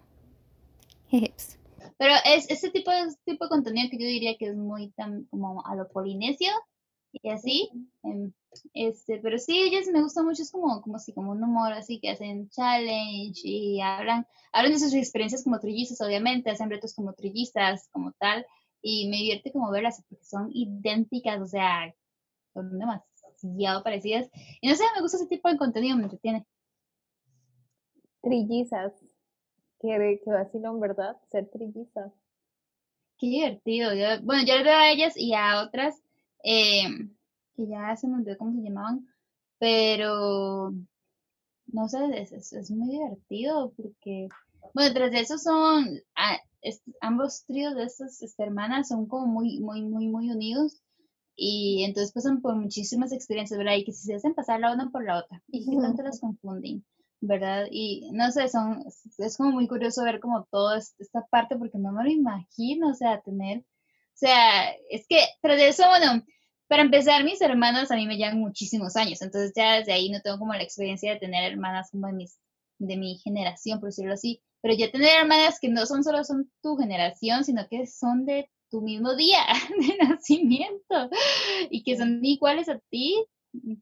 [1.09, 1.57] Jejeps.
[1.97, 5.25] Pero es ese tipo de, tipo de contenido que yo diría que es muy tan
[5.25, 6.51] como a lo polinesio
[7.11, 7.69] y así.
[8.03, 8.31] Em,
[8.73, 11.99] este, pero sí, ellas me gustan mucho, es como, como así, como un humor así
[11.99, 17.13] que hacen challenge y hablan, hablan de sus experiencias como trillizas, obviamente, hacen retos como
[17.13, 18.45] trillistas, como tal,
[18.81, 21.93] y me divierte como verlas porque son idénticas, o sea,
[22.53, 24.29] son demasiado parecidas.
[24.61, 26.45] Y no sé, me gusta ese tipo de contenido, me entretiene.
[28.21, 28.93] Trillizas,
[29.80, 31.17] Qué, qué vacilón, ¿verdad?
[31.30, 32.11] Ser trilliza.
[33.19, 33.89] Qué divertido.
[34.23, 36.01] bueno, yo veo a ellas y a otras
[36.43, 37.15] em,
[37.55, 39.07] que ya se me olvidó cómo se llamaban,
[39.57, 40.71] pero
[41.67, 44.30] no sé, es, es, muy divertido porque,
[44.73, 45.99] bueno, tras de eso son,
[47.01, 50.82] ambos tríos de estas, hermanas son como muy, muy, muy, muy unidos
[51.36, 53.75] y entonces pasan por muchísimas experiencias, ¿verdad?
[53.75, 56.19] Y que si se hacen pasar la una por la otra y que tanto las
[56.21, 56.86] confunden.
[57.22, 57.68] ¿Verdad?
[57.72, 58.84] Y no sé, son,
[59.18, 62.93] es como muy curioso ver como toda esta parte porque no me lo imagino, o
[62.93, 63.63] sea, tener, o
[64.13, 66.24] sea, es que tras eso, bueno,
[66.68, 70.22] para empezar, mis hermanas a mí me llevan muchísimos años, entonces ya desde ahí no
[70.22, 72.39] tengo como la experiencia de tener hermanas como de, mis,
[72.78, 76.51] de mi generación, por decirlo así, pero ya tener hermanas que no son solo son
[76.61, 79.39] tu generación, sino que son de tu mismo día
[79.80, 81.09] de nacimiento
[81.70, 83.26] y que son iguales a ti,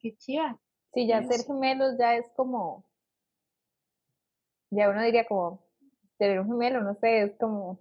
[0.01, 0.59] qué chiva.
[0.93, 2.85] Sí, ya ser gemelos ya es como
[4.71, 5.59] ya uno diría como
[6.17, 7.79] tener un gemelo, no sé, es como,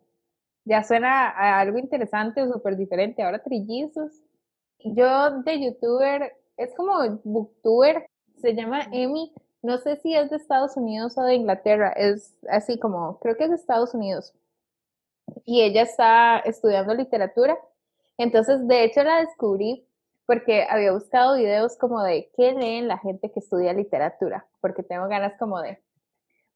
[0.64, 3.22] ya suena a algo interesante o súper diferente.
[3.22, 4.12] Ahora trillizos.
[4.84, 8.06] Yo de youtuber, es como booktuber,
[8.36, 9.32] se llama Emi,
[9.62, 13.44] no sé si es de Estados Unidos o de Inglaterra, es así como, creo que
[13.44, 14.34] es de Estados Unidos.
[15.46, 17.58] Y ella está estudiando literatura.
[18.18, 19.86] Entonces, de hecho, la descubrí
[20.26, 25.08] porque había buscado videos como de qué leen la gente que estudia literatura, porque tengo
[25.08, 25.78] ganas como de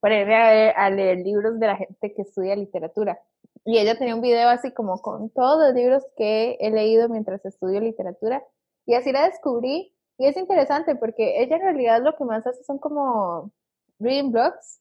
[0.01, 3.21] ponerme a, a leer libros de la gente que estudia literatura.
[3.65, 7.45] Y ella tenía un video así como con todos los libros que he leído mientras
[7.45, 8.43] estudio literatura.
[8.87, 9.95] Y así la descubrí.
[10.17, 13.53] Y es interesante porque ella en realidad lo que más hace son como
[13.99, 14.81] reading blogs.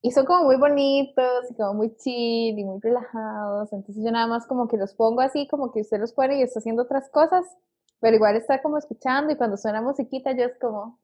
[0.00, 3.72] Y son como muy bonitos y como muy chill y muy relajados.
[3.72, 6.42] Entonces yo nada más como que los pongo así, como que usted los pone y
[6.42, 7.44] está haciendo otras cosas.
[8.00, 11.00] Pero igual está como escuchando y cuando suena musiquita yo es como,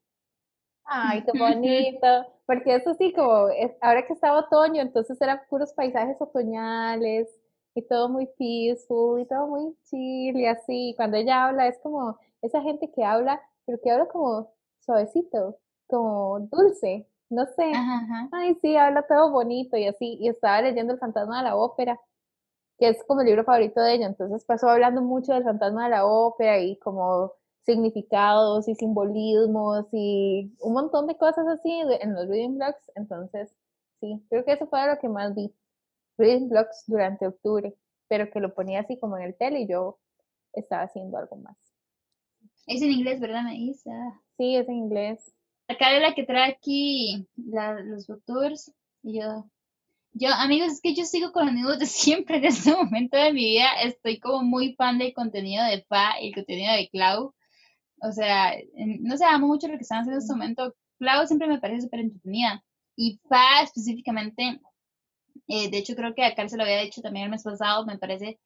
[0.85, 2.07] ay, qué bonito
[2.47, 3.49] porque eso sí, como
[3.81, 7.29] ahora que estaba otoño, entonces eran puros paisajes otoñales
[7.75, 10.95] y todo muy peaceful y todo muy chill y así.
[10.97, 15.59] Cuando ella habla es como esa gente que habla, pero que habla como suavecito,
[15.89, 17.73] como dulce, no sé.
[18.31, 20.19] Ay, sí, habla todo bonito y así.
[20.21, 21.99] Y estaba leyendo El fantasma de la ópera,
[22.79, 24.07] que es como el libro favorito de ella.
[24.07, 27.33] Entonces pasó hablando mucho del fantasma de la ópera y como
[27.65, 32.91] significados y simbolismos y un montón de cosas así en los reading blogs.
[32.95, 33.55] Entonces,
[34.01, 35.53] sí, creo que eso fue lo que más vi.
[36.19, 37.75] Reading blogs durante octubre,
[38.09, 39.99] pero que lo ponía así como en el tele y yo
[40.53, 41.57] estaba haciendo algo más.
[42.67, 44.21] Es en inglés, ¿verdad, Maísa?
[44.37, 45.35] Sí, es en inglés.
[45.69, 49.47] Acá de la que trae aquí los booktubers y yo
[50.17, 53.45] yo, amigos, es que yo sigo con amigos de siempre en este momento de mi
[53.45, 53.67] vida.
[53.83, 57.35] Estoy como muy fan del contenido de Pa y el contenido de Clau.
[58.05, 58.55] O sea,
[59.01, 60.75] no sé, amo mucho lo que están haciendo en este momento.
[60.99, 62.63] Clau siempre me parece súper entretenida.
[62.97, 64.61] Y Pa específicamente,
[65.49, 67.87] eh, de hecho creo que a Carl se lo había dicho también el mes pasado,
[67.87, 68.39] me parece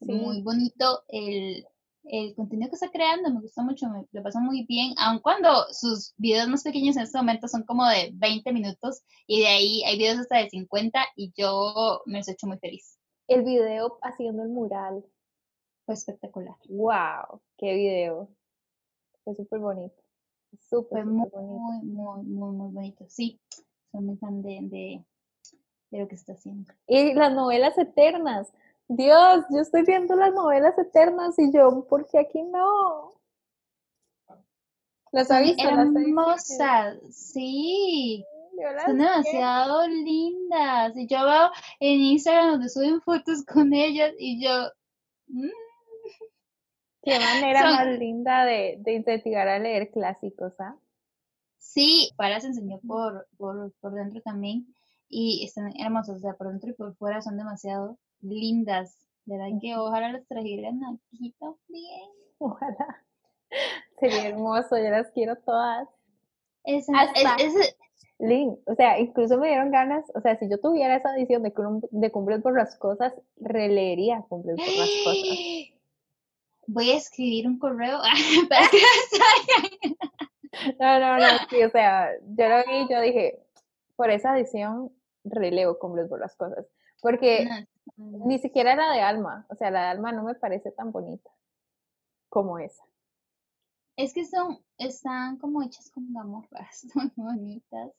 [0.00, 1.64] muy bonito el,
[2.04, 5.48] el contenido que está creando, me gusta mucho, me lo paso muy bien, aun cuando
[5.70, 9.84] sus videos más pequeños en este momento son como de 20 minutos y de ahí
[9.84, 12.98] hay videos hasta de 50 y yo me los he hecho muy feliz.
[13.28, 15.04] El video haciendo el mural.
[15.86, 16.56] Fue espectacular.
[16.68, 17.40] ¡Wow!
[17.58, 18.30] ¡Qué video!
[19.24, 20.02] Fue súper bonito.
[20.70, 21.38] Súper, Fue muy, bonito.
[21.40, 23.04] muy, muy, muy, muy bonito.
[23.08, 23.40] Sí,
[23.90, 25.04] soy muy fan de, de,
[25.90, 26.72] de lo que está haciendo.
[26.86, 28.52] Y las novelas eternas.
[28.88, 33.12] Dios, yo estoy viendo las novelas eternas y yo, ¿por qué aquí no?
[35.12, 35.70] ¿Las ha visto?
[35.70, 36.00] ¿Las ha visto?
[36.00, 38.24] hermosas, sí.
[38.84, 40.96] Son demasiado lindas.
[40.96, 41.50] Y yo veo
[41.80, 44.50] en Instagram donde suben fotos con ellas y yo.
[45.28, 45.48] mm,
[47.04, 50.76] Qué manera Son- más linda de, de incentivar a leer clásicos, ¿ah?
[51.58, 54.66] Sí, para se enseñó por, por, por dentro también.
[55.08, 58.98] Y están hermosas, o sea, por dentro y por fuera son demasiado lindas.
[59.26, 62.10] Verdad que ojalá las trajeran aquí también.
[62.38, 63.02] Ojalá.
[64.00, 65.88] Sería hermoso, yo las quiero todas.
[66.64, 67.76] Es, Hasta- es- es-
[68.20, 71.52] Link, o sea, incluso me dieron ganas, o sea, si yo tuviera esa edición de,
[71.90, 75.38] de Cumbres Borrascosas, releería Cumbres Borrascosas.
[76.66, 78.00] Voy a escribir un correo
[78.48, 80.76] para que las.
[80.78, 83.40] No, no, no, sí, o sea, yo lo vi y yo dije,
[83.96, 84.92] por esa edición
[85.24, 86.66] relevo Cumbres Borrascosas,
[87.00, 87.44] porque
[87.96, 90.92] No, ni siquiera la de Alma, o sea, la de Alma no me parece tan
[90.92, 91.30] bonita
[92.28, 92.84] como esa.
[93.96, 96.48] Es que son, están como hechas con amor,
[96.92, 97.92] son bonitas.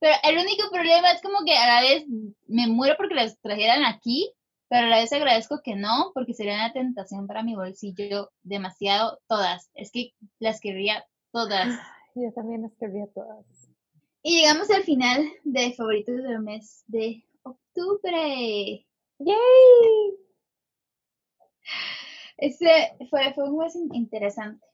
[0.00, 2.04] Pero el único problema es como que a la vez
[2.46, 4.32] me muero porque las trajeran aquí,
[4.68, 9.20] pero a la vez agradezco que no, porque sería una tentación para mi bolsillo demasiado
[9.28, 9.70] todas.
[9.74, 11.78] Es que las querría todas.
[12.14, 13.46] Yo también las querría todas.
[14.22, 18.86] Y llegamos al final de favoritos del mes de octubre.
[19.18, 19.36] ¡Yay!
[22.36, 24.64] Este fue, fue un mes in- interesante.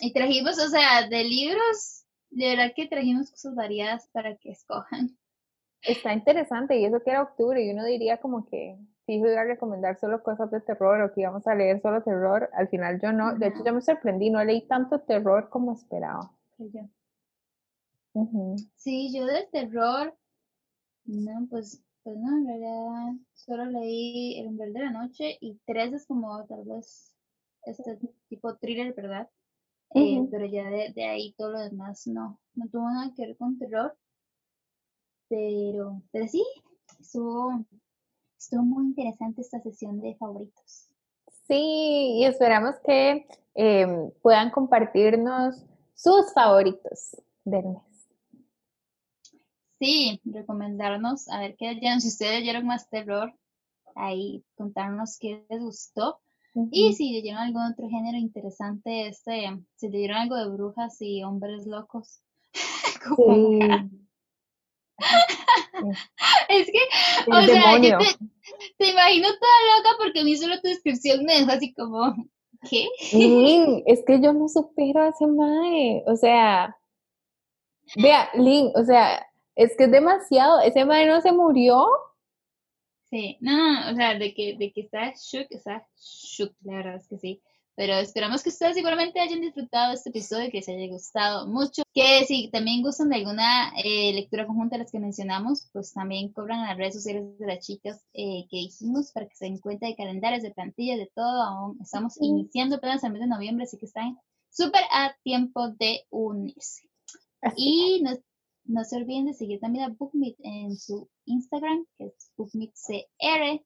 [0.00, 5.16] Y trajimos, o sea, de libros, de verdad que trajimos cosas variadas para que escojan.
[5.82, 8.76] Está interesante, y eso que era octubre, y uno diría como que
[9.06, 12.50] fijo iba a recomendar solo cosas de terror o que íbamos a leer solo terror.
[12.52, 16.32] Al final yo no, de hecho yo me sorprendí, no leí tanto terror como esperaba.
[16.58, 16.88] Yo.
[18.76, 20.16] Sí, yo de terror,
[21.04, 25.92] no, pues, pues no, en realidad solo leí El umbral de la noche y tres
[25.92, 27.14] es como tal vez
[27.64, 27.98] este
[28.28, 29.28] tipo thriller, ¿verdad?
[29.94, 33.36] Eh, pero ya de, de ahí todo lo demás no, no tuvo nada que ver
[33.36, 33.96] con terror.
[35.28, 36.44] Pero, pero sí,
[37.00, 37.64] estuvo,
[38.38, 40.88] estuvo muy interesante esta sesión de favoritos.
[41.46, 45.64] Sí, y esperamos que em, puedan compartirnos
[45.94, 47.82] sus favoritos del mes.
[49.78, 53.34] Sí, recomendarnos, a ver qué leyeron, si ustedes leyeron más terror,
[53.94, 56.20] ahí contarnos qué les gustó.
[56.70, 61.66] Y si leyeron algún otro género interesante, este, si leyeron algo de brujas y hombres
[61.66, 62.22] locos.
[63.16, 63.58] como Sí.
[66.48, 68.06] Es que, o sea, yo te,
[68.78, 72.14] te imagino toda loca porque a mí solo tu descripción me dejó así como,
[72.68, 72.88] ¿qué?
[73.12, 76.02] Lin, es que yo no supero a ese mae.
[76.06, 76.76] O sea,
[77.96, 80.60] vea, Lin, o sea, es que es demasiado.
[80.60, 81.86] Ese mae no se murió.
[83.10, 86.76] Sí, no, no, no, o sea, de que, de que está shook, está shook, la
[86.76, 87.42] verdad es que sí.
[87.76, 91.82] Pero esperamos que ustedes igualmente hayan disfrutado este episodio, que les haya gustado mucho.
[91.92, 96.32] Que si también gustan de alguna eh, lectura conjunta de las que mencionamos, pues también
[96.32, 99.86] cobran las redes sociales de las chicas eh, que dijimos para que se den cuenta
[99.86, 101.42] de calendarios, de plantillas, de todo.
[101.42, 104.18] Aún estamos iniciando apenas el mes de noviembre, así que están
[104.50, 106.88] súper a tiempo de unirse.
[107.42, 108.12] Así Y no,
[108.66, 113.64] no se olviden de seguir también a BookMeet en su Instagram, que es BookMeetCR.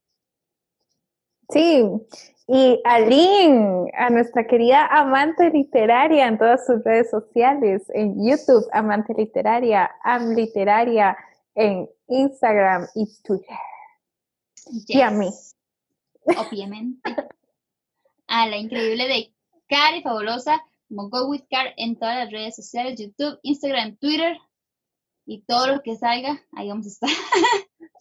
[1.50, 1.84] Sí,
[2.46, 8.66] y a Lin, a nuestra querida amante literaria en todas sus redes sociales, en YouTube,
[8.72, 11.16] amante literaria, am literaria,
[11.54, 13.56] en Instagram y Twitter.
[14.86, 15.28] Y a mí.
[16.24, 17.00] Obviamente.
[18.30, 19.32] A la increíble de
[19.68, 24.36] Cari Fabulosa, como Go With Car en todas las redes sociales, YouTube, Instagram, Twitter
[25.24, 27.10] y todo lo que salga, ahí vamos a estar.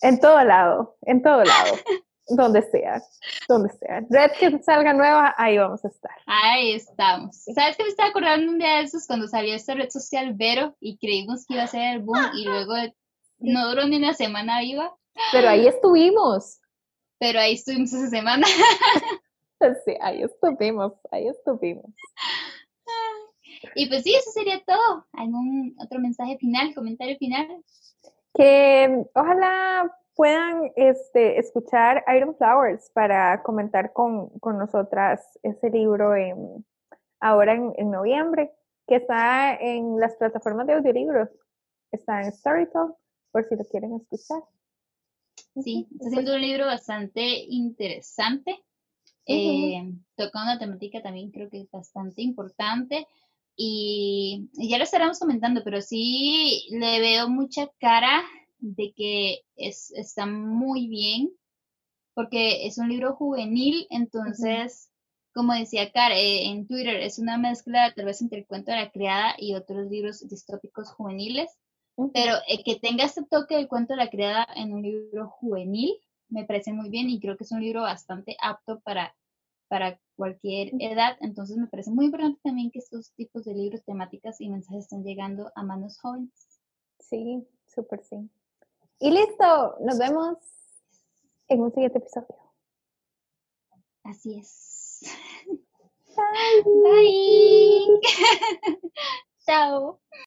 [0.01, 1.75] En todo lado, en todo lado,
[2.29, 3.01] donde sea,
[3.47, 4.01] donde sea.
[4.09, 6.11] Red que salga nueva, ahí vamos a estar.
[6.25, 7.43] Ahí estamos.
[7.53, 10.75] ¿Sabes que me estaba acordando un día de esos cuando salió esta red social Vero
[10.79, 12.73] y creímos que iba a ser el boom y luego
[13.39, 14.95] no duró ni una semana viva?
[15.31, 16.59] Pero ahí estuvimos.
[17.19, 18.45] Pero ahí estuvimos esa semana.
[19.85, 21.91] Sí, ahí estuvimos, ahí estuvimos.
[23.73, 25.07] Y pues sí, eso sería todo.
[25.13, 27.63] ¿Algún otro mensaje final, comentario final?
[28.37, 36.65] que ojalá puedan este, escuchar Iron Flowers para comentar con, con nosotras ese libro en,
[37.19, 38.51] ahora en, en, noviembre,
[38.87, 41.29] que está en las plataformas de audiolibros.
[41.91, 42.95] Está en Storytel,
[43.31, 44.43] por si lo quieren escuchar.
[45.63, 48.59] Sí, está siendo un libro bastante interesante.
[49.27, 53.05] Eh, toca una temática también creo que es bastante importante
[53.57, 58.23] y, ya lo estaremos comentando, pero sí le veo mucha cara
[58.59, 61.31] de que es, está muy bien
[62.13, 64.89] porque es un libro juvenil, entonces,
[65.33, 68.77] como decía Cara eh, en Twitter, es una mezcla tal vez entre el cuento de
[68.77, 71.51] la criada y otros libros distópicos juveniles,
[72.13, 75.93] pero eh, que tenga este toque del cuento de la criada en un libro juvenil
[76.29, 79.15] me parece muy bien y creo que es un libro bastante apto para,
[79.67, 81.17] para cualquier edad.
[81.21, 85.03] Entonces me parece muy importante también que estos tipos de libros, temáticas y mensajes estén
[85.03, 86.59] llegando a manos jóvenes.
[86.99, 88.29] Sí, súper sí.
[88.99, 90.37] Y listo, nos vemos
[91.47, 92.35] en un siguiente episodio.
[94.03, 95.03] Así es.
[96.15, 96.63] Bye.
[96.65, 98.01] Bye.
[99.45, 99.99] Chao.